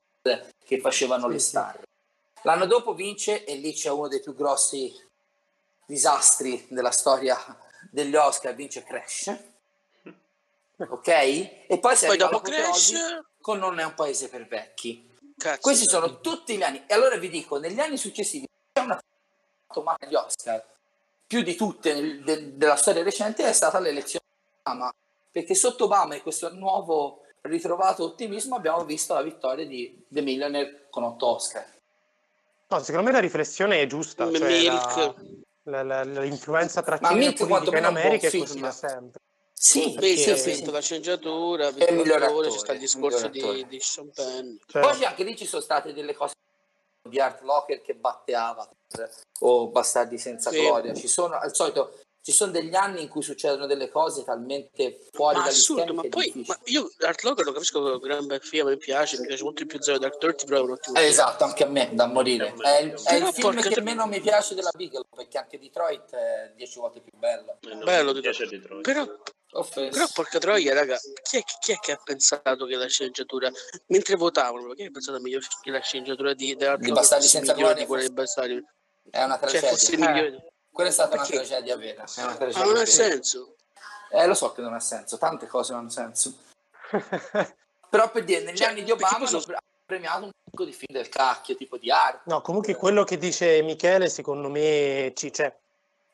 [0.65, 1.47] che facevano Sì, le sì.
[1.49, 1.81] star.
[2.41, 4.91] L'anno dopo vince e lì c'è uno dei più grossi
[5.85, 7.37] disastri della storia
[7.91, 9.37] degli Oscar, vince Crash.
[10.87, 11.07] Ok?
[11.07, 12.93] E poi Poi dopo Crash,
[13.41, 15.07] con Non è un paese per vecchi.
[15.37, 15.59] cazzo.
[15.61, 16.83] Questi sono tutti gli anni.
[16.87, 18.99] E allora vi dico, negli anni successivi c'è una
[19.83, 20.65] ma gli Oscar,
[21.27, 24.91] più di tutte nel- de- della storia recente, è stata l'elezione di Obama.
[25.31, 30.87] Perché sotto Obama e questo nuovo ritrovato ottimismo abbiamo visto la vittoria di The Millionaire
[30.89, 31.65] con otto Oscar.
[32.67, 34.29] No, secondo me la riflessione è giusta.
[34.31, 34.63] Cioè
[35.63, 39.19] la- la- la- l'influenza tra Ma cinema e politica in America è così da sempre.
[39.61, 44.55] Sì, Beh, sì, vinto la sceneggiatura, c'è sta il discorso di, di Sean Penn.
[44.65, 46.33] Cioè, Poi anche lì ci sono state delle cose
[47.09, 49.09] di Art Locker che batte Avatar
[49.41, 50.61] o Bastardi senza Sì.
[50.61, 50.93] gloria.
[50.93, 55.35] Ci sono, al solito, ci sono degli anni in cui succedono delle cose talmente fuori
[55.35, 58.69] Ma dagli assurdo, ma poi ma io Art Locker lo capisco che gran bel film,
[58.69, 61.43] mi piace, mi piace molto più Zero Dark Thirty, però è un ottimo Eh, esatto,
[61.43, 62.53] anche a me, da morire.
[62.53, 66.15] È il, è il film che tro- meno mi piace della Bigelow, perché anche Detroit
[66.15, 67.57] è dieci volte più bello.
[67.59, 68.83] Eh, Bello, mi piace Detroit.
[68.83, 69.21] Però,
[69.51, 69.89] Offeso.
[69.89, 73.49] però porca troia, raga, chi è, chi è che ha pensato che la sceneggiatura,
[73.87, 78.03] mentre votavano, chi ha pensato meglio che la sceneggiatura di, Bastardi senza gloria di quella
[78.07, 78.63] di Bastardi?
[79.09, 79.69] È una Cioè, tragedia.
[79.69, 79.97] fosse Eh.
[79.97, 80.51] migliore.
[80.71, 81.37] Quella è stata una Perché?
[81.37, 82.03] tragedia vera.
[82.03, 83.55] È una Ma tragedia non ha senso.
[84.11, 86.33] Eh, lo so che non ha senso, tante cose non hanno senso.
[87.89, 90.71] Però per dire, negli Cioè, anni di Obama hanno sono- pre- premiato un sacco di
[90.73, 92.21] film del cacchio, tipo di arte.
[92.25, 95.51] No, comunque quello che dice Michele, secondo me, ci, cioè,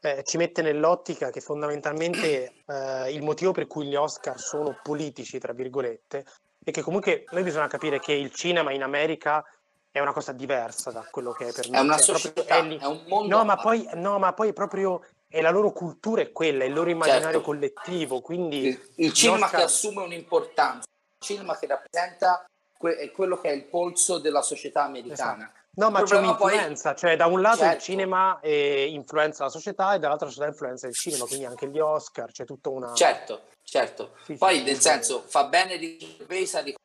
[0.05, 5.39] eh, ci mette nell'ottica che fondamentalmente eh, il motivo per cui gli Oscar sono politici,
[5.39, 6.25] tra virgolette,
[6.63, 9.43] è che comunque noi bisogna capire che il cinema in America
[9.89, 11.79] è una cosa diversa da quello che è per noi.
[11.79, 13.35] È una cioè, società, è è un mondo.
[13.35, 16.73] No, ma poi, no, ma poi proprio è la loro cultura è quella, è il
[16.73, 17.41] loro immaginario Certo.
[17.41, 22.45] collettivo, quindi il, il cinema Oscar- che assume un'importanza, il cinema che rappresenta
[22.77, 25.51] que- quello che è il polso della società americana.
[25.77, 27.83] No, ma Il c'è problema poi- un'influenza, cioè da un lato il Certo.
[27.83, 32.31] cinema eh, influenza la società e dall'altra società influenza il cinema, quindi anche gli Oscar,
[32.31, 32.93] c'è tutta una...
[32.93, 34.11] Certo, certo.
[34.23, 34.81] Sì, Poi sì, nel sì.
[34.81, 36.77] senso fa bene Ricky Gervais a ric-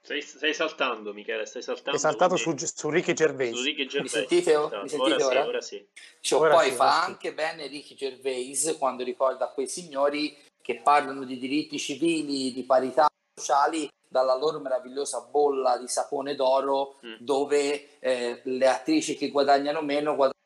[0.00, 1.98] Stai, stai saltando, Michele, stai saltando.
[1.98, 3.54] È saltato su, su Ricky Gervais.
[3.54, 4.10] su Ricky Gervais.
[4.10, 5.42] sentite o- mi sentite ora, ora?
[5.42, 5.86] Sì, ora sì.
[6.20, 10.76] Cioè, Ora poi sì, fa anche bene Ricky Gervais quando ricorda a quei signori che
[10.76, 13.06] parlano di diritti civili, di parità
[13.38, 17.16] sociali dalla loro meravigliosa bolla di sapone d'oro Mm.
[17.20, 20.36] dove eh, le attrici che guadagnano meno guadagnano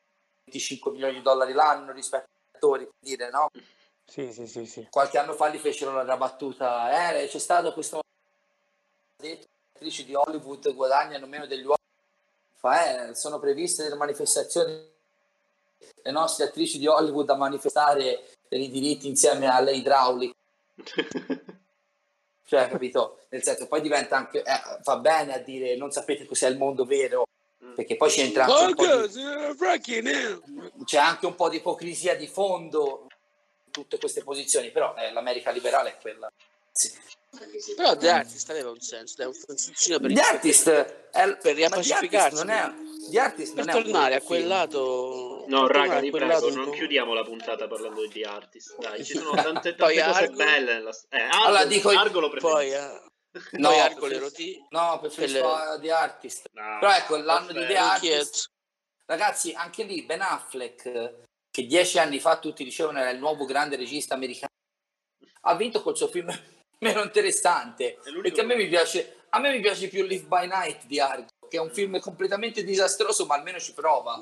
[0.45, 3.49] 25 milioni di dollari l'anno rispetto agli attori, per dire, no?
[4.05, 4.87] Sì, sì, sì, sì.
[4.89, 8.01] Qualche anno fa gli fecero la battuta, eh, c'è stato questo
[9.17, 11.77] detto che le attrici di Hollywood guadagnano meno degli uomini.
[12.55, 14.91] Fa, eh, sono previste delle manifestazioni
[16.03, 20.35] le nostre attrici di Hollywood a manifestare per i diritti insieme alle idrauliche.
[22.45, 23.19] Cioè, capito?
[23.29, 26.85] Nel senso, poi diventa anche, eh, fa bene a dire non sapete cos'è il mondo
[26.85, 27.25] vero,
[27.75, 33.07] perché poi c'entra anche un po' di, c'è anche un po' di ipocrisia di fondo
[33.65, 36.31] in tutte queste posizioni, però eh, l'America liberale è quella.
[36.71, 36.91] Sì.
[37.75, 42.35] Però The Artist aveva un senso, è un funzioncino per, The Artist è, per riappacificarsi.
[42.35, 42.71] non è,
[43.09, 44.27] The Artist per non è un tornare a film.
[44.27, 45.45] quel lato...
[45.47, 48.77] No, raga, vi prego, lato non chiudiamo la puntata parlando di The Artist.
[48.79, 50.35] Dai, ci sono tante, Poi tante cose Argo.
[50.35, 50.91] belle nella...
[51.09, 52.57] Eh, Argo, Allora, dico- Argo lo preferisco.
[52.59, 53.01] Poi, eh,
[53.53, 54.65] No, poi Argo preferisco- le roti...
[54.69, 56.45] No, preferisco The Artist.
[56.53, 57.65] No, Però ecco, l'anno di.
[57.65, 58.45] The Artist,
[59.05, 61.13] ragazzi, anche lì Ben Affleck,
[61.51, 64.51] che dieci anni fa tutti dicevano era il nuovo grande regista americano,
[65.41, 66.31] ha vinto col suo film
[66.79, 67.97] meno interessante.
[68.21, 71.27] Perché a me mi piace, a me mi piace più Live by Night di Argo,
[71.53, 74.19] che è un film completamente disastroso, ma almeno ci prova.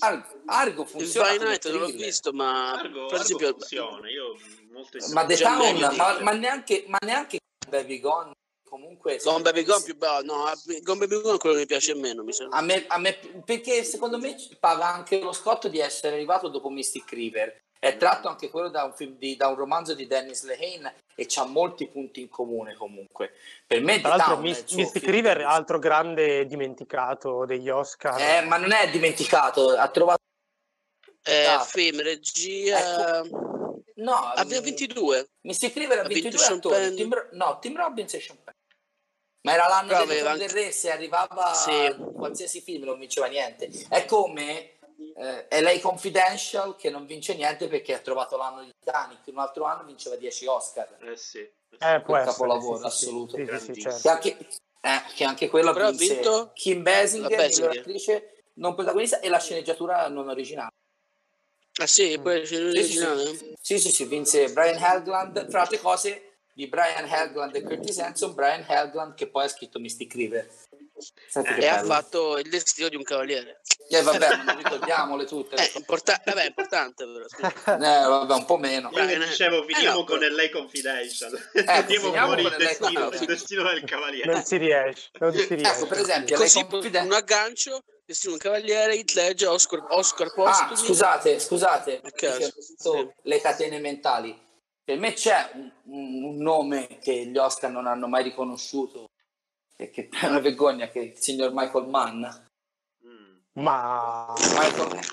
[0.00, 1.28] Argo, Argo Il funziona.
[1.30, 3.50] Come Night non l'ho visto, ma Argo, per Argo esempio...
[3.52, 4.36] funziona, io
[4.70, 8.32] molto Ma The Town, ma, ma neanche, ma neanche Baby Gone,
[8.68, 9.18] comunque...
[9.24, 10.52] Gone Baby Gone più bello, no,
[10.82, 12.58] Gone Baby Gone è quello che mi piace meno, mi sembra.
[12.58, 16.68] A me, a me- perché secondo me paga anche lo scotto di essere arrivato dopo
[16.68, 17.58] Mystic River.
[17.80, 21.24] È tratto anche quello da un, film di- da un romanzo di Dennis Lehane e
[21.26, 23.32] c'ha molti punti in comune comunque.
[23.66, 25.04] Per me Tra l'altro Town è il Mis- suo Mystic.
[25.08, 28.20] River, altro grande dimenticato degli Oscar.
[28.20, 30.18] Eh, ma non è dimenticato, ha trovato...
[31.22, 31.60] Eh, Ah.
[31.64, 33.22] film, regia...
[33.94, 35.28] No, Aveva mm, 22.
[35.42, 36.94] Mystic River ha Ha vinto 22 Sean attori.
[36.94, 38.54] Tim, no, Tim Robbins e Sean Penn.
[39.42, 41.94] Ma era l'anno Però del, aveva del anche- re, se arrivava Sì.
[42.14, 43.70] qualsiasi film non vinceva niente.
[43.88, 44.78] È come
[45.16, 49.64] eh, LA Confidential che non vince niente perché ha trovato l'anno di Titanic, un altro
[49.64, 50.96] anno vinceva 10 Oscar.
[51.00, 51.38] Eh sì.
[51.38, 53.36] Eh, può un essere, capolavoro sì, assoluto.
[53.36, 54.00] Sì, sì, sì, certo.
[54.00, 54.36] Che anche,
[54.80, 57.68] eh, che anche quello Però vinse vinto Kim Basinger, la Basinger.
[57.68, 60.70] miglior attrice non protagonista e la sceneggiatura non originale.
[61.80, 63.54] Ah sì, poi c'è Sì, sì, sì.
[63.60, 68.34] Sì, sì, sì, vinse Brian Helgeland, fra altre cose di Brian Helgeland e Curtis Hanson,
[68.34, 70.48] Brian Helgeland che poi ha scritto Mystic River.
[71.32, 73.62] Che E ha fatto il destino di un cavaliere.
[73.88, 75.56] Eh, vabbè, non ricordiamole tutte.
[75.56, 77.24] le Eh, importa- vabbè, è importante però.
[77.74, 78.90] Eh, vabbè, un po' meno.
[78.92, 81.32] Io Brian- dicevo, eh, finiamo no, con però- LA Confidential.
[81.54, 84.30] Ecco, Tiriamo finiamo fuori con il destino, il destino del cavaliere.
[84.32, 85.72] Non si riesce, non si riesce.
[85.74, 90.26] Ecco, per esempio, Così Confidential- un aggancio, destino di un cavaliere, Heath Ledger, Oscar, Oscar
[90.26, 90.76] Ah, postumi.
[90.76, 93.08] scusate, scusate, ho detto sì.
[93.22, 94.48] le catene mentali.
[94.90, 99.10] Per me c'è un, un- nome che gli Oscar non hanno mai riconosciuto
[99.76, 102.24] e che è una vergogna che è il signor Michael Mann.
[103.52, 104.32] Ma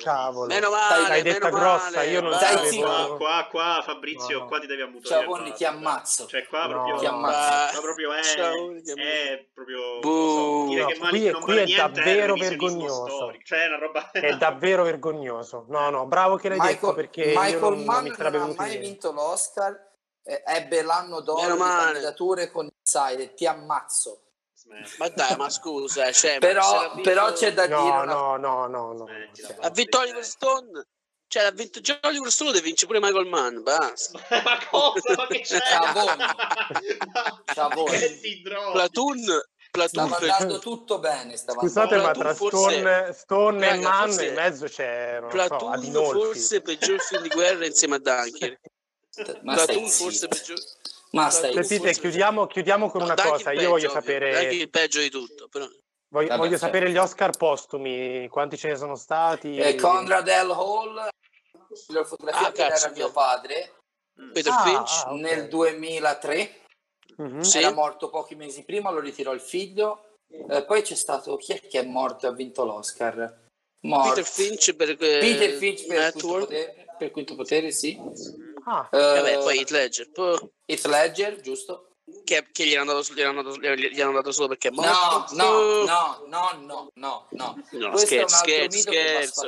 [0.04, 0.46] cavolo.
[0.46, 2.08] Meno male, L'hai detta meno grossa, male.
[2.10, 2.86] io non Dai, sapevo.
[2.86, 4.48] Qua, qua, qua, Fabrizio, No, no.
[4.50, 5.22] qua ti devi ammutare.
[5.22, 5.56] Ciao, Bonni, basta.
[5.58, 6.28] ti ammazzo.
[6.28, 6.70] Cioè, qua No.
[6.70, 7.72] proprio, Ti ammazzo.
[7.72, 11.42] qua proprio è, Ciao, è proprio non so, dire No, che Malik qui è- non
[11.42, 13.34] qui vale è niente davvero revisionismo vergognoso.
[13.44, 15.66] Cioè, è una roba È davvero vergognoso.
[15.70, 18.38] No, no, bravo che l'hai detto Michael, perché io Michael non, non Mann non, sarebbe
[18.38, 19.90] ha mai vinto l'Oscar,
[20.24, 21.84] eh, ebbe l'anno d'oro di male.
[21.86, 24.22] candidature con Inside, ti ammazzo.
[24.98, 28.04] Ma dai, ma scusa, eh, cioè, ma Però, vinto- però c'è da dire No, una
[28.04, 29.06] no, no, no, no.
[29.08, 30.86] La Cioè, Ha vinto Oliver Stone.
[31.30, 34.18] Cioè, ha vinto già Oliver Stone deve vince pure Michael Mann, basta.
[34.44, 35.14] ma cosa?
[35.16, 35.60] Ma che c'è?
[38.22, 38.72] Ti droga.
[38.72, 39.24] Platoon,
[39.72, 41.36] Platoon Stava andando tutto bene.
[41.36, 45.20] Stava Scusate, andando- ma tra forse- Stone, Stone e Raga, Mann forse- in mezzo c'è,
[45.20, 48.60] non lo so, forse peggior film di guerra insieme a Dunker.
[49.44, 49.88] Ma zitto.
[49.88, 50.58] forse peggior.
[51.12, 53.52] Ma stai Sentite, chiudiamo, chiudiamo con No, una cosa.
[53.54, 55.66] Io voglio peggio, sapere, il peggio di tutto, però.
[56.10, 56.66] voglio, Vabbè, voglio certo.
[56.66, 59.58] sapere gli Oscar postumi, quanti ce ne sono stati.
[59.58, 60.52] Eh, Conrad L.
[60.52, 63.76] Hall, la fotografia Ah, che era mio padre,
[64.34, 65.04] Peter Ah, Finch.
[65.06, 65.20] ah, ok.
[65.20, 66.62] nel 2003,
[67.18, 67.40] Mhm.
[67.42, 67.58] Sì.
[67.60, 70.04] era morto pochi mesi prima, lo ritirò il figlio.
[70.30, 73.46] Eh, poi c'è stato chi è che è morto e ha vinto l'Oscar?
[73.86, 74.10] Morto.
[74.10, 77.98] Peter Finch per eh, Peter Finch per quinto potere, per quinto potere, sì.
[78.70, 80.12] Ah, Eh, Vabbè, poi Heath Ledger.
[80.12, 81.94] Poi, Heath Ledger, giusto?
[82.26, 84.82] che, che gli, hanno dato, gli, hanno dato, gli hanno dato solo perché è No,
[84.82, 85.36] morto.
[85.36, 87.64] no, no, no, no, no, no.
[87.72, 89.48] No, Questo è un scherzo, altro scherzo, mito che va scherzo.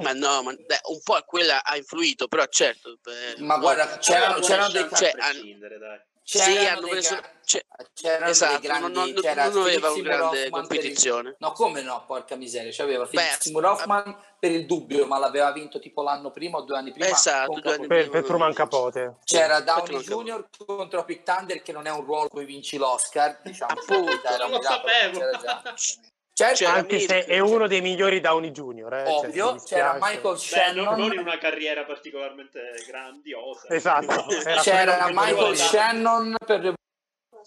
[0.00, 2.96] Ma no, ma dai, un po' quella ha influito, però certo.
[3.02, 6.00] beh, Ma guarda, c'erano, c'erano dei, cioè, a prescindere, dai.
[6.22, 7.14] Sì, c'erano hanno preso...
[7.14, 10.44] gra- cioè, c'erano esatto, dei grandi, non- non- c'era non aveva un grande Hoffman per
[10.44, 11.36] il- competizione.
[11.38, 15.78] no, come no, porca miseria, c'aveva Beh, Seymour Hoffman per il dubbio, ma l'aveva vinto
[15.80, 17.08] tipo l'anno prima o due anni prima.
[17.08, 19.16] Esatto, due anni per, per Truman Capote.
[19.24, 20.48] C'era Infatti Downey Jr.
[20.64, 23.72] contro Pick Thunder che non è un ruolo cui vinci l'Oscar, diciamo.
[23.80, 25.20] Appunto, era non lo sapevo.
[26.42, 28.92] Certo, C'era Anche se è uno dei migliori Downey Jr.
[28.92, 29.92] Eh, cioè, ovvio, mi c'era.
[30.00, 30.98] Michael Beh, non, Shannon.
[30.98, 33.68] non in una carriera particolarmente grandiosa.
[33.68, 34.30] Esatto.
[34.44, 35.56] era C'era Michael.
[35.56, 36.60] Shannon per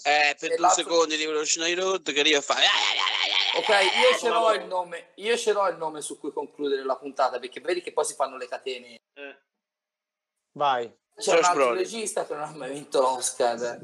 [0.04, 2.56] Eh, per due l'altro- secondi di Revolutionary Road che arriva e fa...
[3.58, 6.98] Ok, io ce l'ho il nome, io ce l'ho il nome su cui concludere la
[6.98, 8.98] puntata, perché vedi che poi si fanno le catene.
[9.14, 9.38] Eh,
[10.58, 10.84] Vai.
[11.16, 11.78] C'è un Josh altro Brolin.
[11.82, 13.80] regista che non ha mai vinto l'Oscar,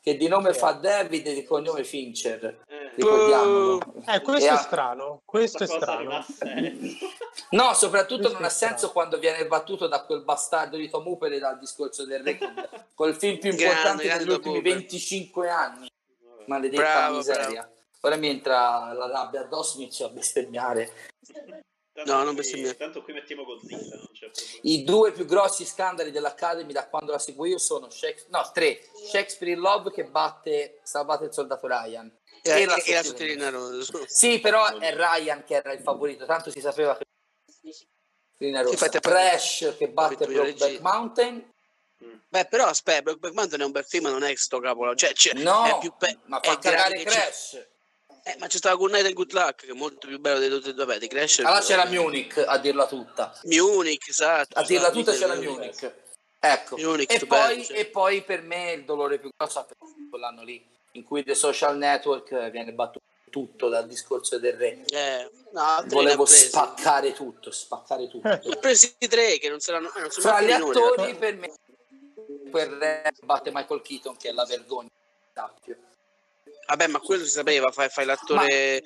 [0.00, 0.58] che di nome Sì.
[0.60, 2.62] fa David e di cognome Fincher.
[2.68, 2.77] eh.
[3.02, 3.80] Ricordiamolo.
[4.06, 5.22] Eh, questo E è ha- strano.
[5.24, 6.56] Questo è Questa non strano.
[7.50, 8.76] No, soprattutto Questo non ha è strano.
[8.76, 12.68] senso quando viene battuto da quel bastardo di Tom Hooper e dal discorso del record.
[12.94, 14.72] Col film più importante grande degli ultimi Hooper.
[14.72, 15.88] 25 anni.
[16.46, 17.70] Maledetta Bravo, miseria.
[18.00, 20.92] Ora mi entra la rabbia addosso inizio a bestemmiare.
[21.92, 22.76] Tanto No, non qui- bestemmiare.
[22.76, 23.96] Tanto qui mettiamo Godzilla.
[24.62, 28.80] I due più grossi scandali dell'Academy da quando la seguo io sono Shakespeare, no, tre.
[29.10, 32.10] Shakespeare in Love che batte Salvate il soldato Ryan.
[32.42, 33.02] E, E e la la sottilina.
[33.02, 33.98] sottilina rosa.
[34.06, 37.04] Sì, però è Ryan che era il favorito, tanto si sapeva che
[38.32, 38.72] Sottilina rossa.
[38.72, 40.80] Infatti, Crash che batte Brokeback.
[40.80, 41.52] Mountain.
[42.28, 44.94] Beh, però aspetta, Brokeback Mountain è un bel film, non è sto cavolo.
[44.94, 47.66] Cioè, c'è- No, è più pe- ma fa cagare che c'è- Crash.
[48.24, 50.50] Eh, ma c'è stata Good Night and Good Luck, che è molto più bello dei
[50.50, 50.84] tutti e due.
[50.84, 51.38] Vabbè, di Crash.
[51.40, 53.36] Allora c'era Munich a dirla tutta.
[53.44, 54.58] Munich, esatto.
[54.58, 55.50] A dirla esatto, tutta c'era Munich.
[55.82, 55.92] Munich.
[56.40, 56.76] Ecco.
[56.76, 57.72] Munich, e, poi, sì.
[57.72, 59.74] e poi per me il dolore più grosso è
[60.10, 60.64] quell'anno lì,
[60.98, 64.84] in cui The Social Network viene battuto tutto dal discorso del re.
[64.90, 68.26] Eh, no, Volevo spaccare tutto, spaccare tutto.
[68.28, 69.92] Ne ha presi tre che non saranno.
[69.94, 71.52] eh, non sono Fra gli attori per me
[72.50, 74.88] quel re batte Michael Keaton che è la vergogna.
[76.66, 78.82] Vabbè, ma quello si sapeva, fai, fai l'attore.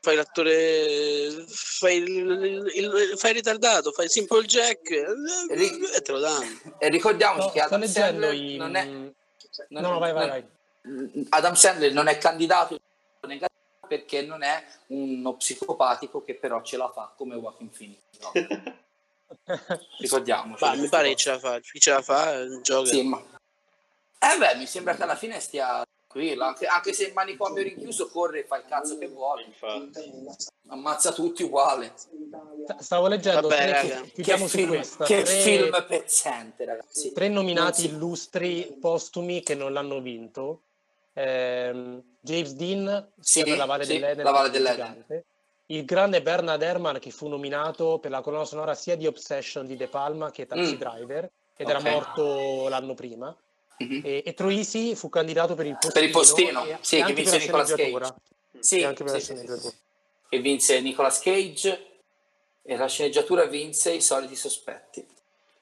[0.00, 1.44] Fai l'attore.
[1.48, 4.88] Fai il, il- il- fai il ritardato, fai Simple Jack.
[4.90, 5.06] eh,
[5.50, 6.46] Ri- E te lo danno.
[6.78, 8.56] E ricordiamoci No, che Adam Sandler i...
[8.56, 10.46] non è, No, non- no, vai, vai, non- vai.
[11.30, 12.78] Adam Sandler non è candidato
[13.86, 17.98] perché non è uno psicopatico che però ce la fa come Joaquin Phoenix.
[18.20, 18.32] No,
[19.98, 20.64] ricordiamoci.
[20.64, 21.58] Ma mi pare che ce la fa.
[21.60, 22.88] Chi ce la fa, gioca.
[22.88, 23.18] Sì, ma...
[23.18, 28.08] Eh beh, mi sembra che alla fine stia tranquillo, anche, anche se il manicomio rinchiuso
[28.08, 30.12] corre e fa il cazzo che vuole, Infatti.
[30.68, 31.92] ammazza tutti uguale.
[32.78, 34.00] Stavo leggendo, Vabbè, tre- raga.
[34.14, 37.12] Che film, che tre, film pezzente, ragazzi.
[37.12, 40.62] tre nominati illustri postumi che non l'hanno vinto.
[41.22, 45.24] Ehm, James Dean Sì, per la Valle sì, dell'Eden, La Valle il dell'Eden.
[45.70, 49.76] il grande Bernard Herrmann che fu nominato per la colonna sonora sia di Obsession di
[49.76, 50.78] De Palma che Taxi Mm.
[50.78, 51.24] Driver
[51.56, 51.74] ed Ok.
[51.74, 53.36] era morto l'anno prima
[53.80, 54.00] Mhm.
[54.04, 57.12] e, e Troisi fu candidato per il postino, Per il postino, e, sì, e che
[57.12, 57.82] vinse la Nicolas Cage.
[57.82, 58.16] sceneggiatura
[58.60, 59.60] Sì, e anche per la sì, sceneggiatura.
[59.70, 59.76] sì.
[60.30, 61.86] E vinse Nicolas Cage
[62.62, 65.06] e la sceneggiatura vinse I soliti sospetti.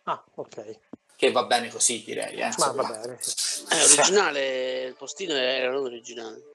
[0.05, 0.79] ah ok
[1.17, 2.35] Che va bene così, direi.
[2.39, 3.65] Eh, ma va bene sì.
[3.71, 6.51] Eh, originale, il postino era non originale.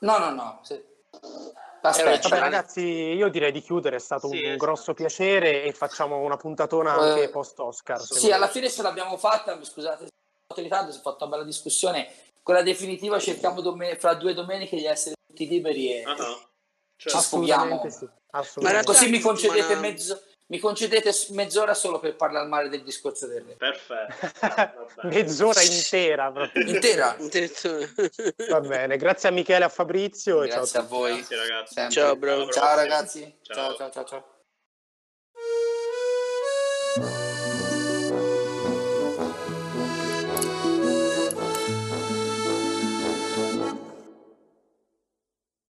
[0.00, 0.60] No, no, no.
[0.62, 0.74] sì.
[0.74, 4.56] Eh, Aspetta, Vabbè Cioè, ragazzi, io direi di chiudere, è stato Sì, un esatto.
[4.58, 7.98] grosso piacere e facciamo una puntatona anche Eh, post-Oscar.
[8.00, 8.32] se Sì, volete.
[8.34, 10.10] alla fine ce l'abbiamo fatta, scusate, se
[10.46, 12.08] ho ritardo, si è fatta una bella discussione.
[12.42, 16.14] Quella definitiva cerchiamo dome- fra due domeniche di essere tutti liberi e ah.
[16.96, 17.90] Cioè, Ci sfoghiamo.
[17.90, 18.08] sì.
[18.30, 18.86] Assolutamente.
[18.86, 20.22] così mi concedete, ma- mezzo-
[20.52, 23.56] mi concedete mezz'ora solo per parlare male del discorso del re.
[23.56, 24.86] Perfetto.
[25.08, 26.30] Mezz'ora intera.
[26.30, 26.68] proprio.
[26.68, 27.16] Intera.
[28.50, 30.42] Va bene, grazie a Michele e a Fabrizio.
[30.42, 31.14] e ciao a Grazie voi.
[31.14, 31.88] Grazie ragazzi.
[31.88, 32.48] Ciao, bro.
[32.50, 33.34] Ciao ragazzi.
[33.40, 33.54] Ciao.
[33.54, 34.04] ciao ciao ciao.
[34.04, 34.24] ciao.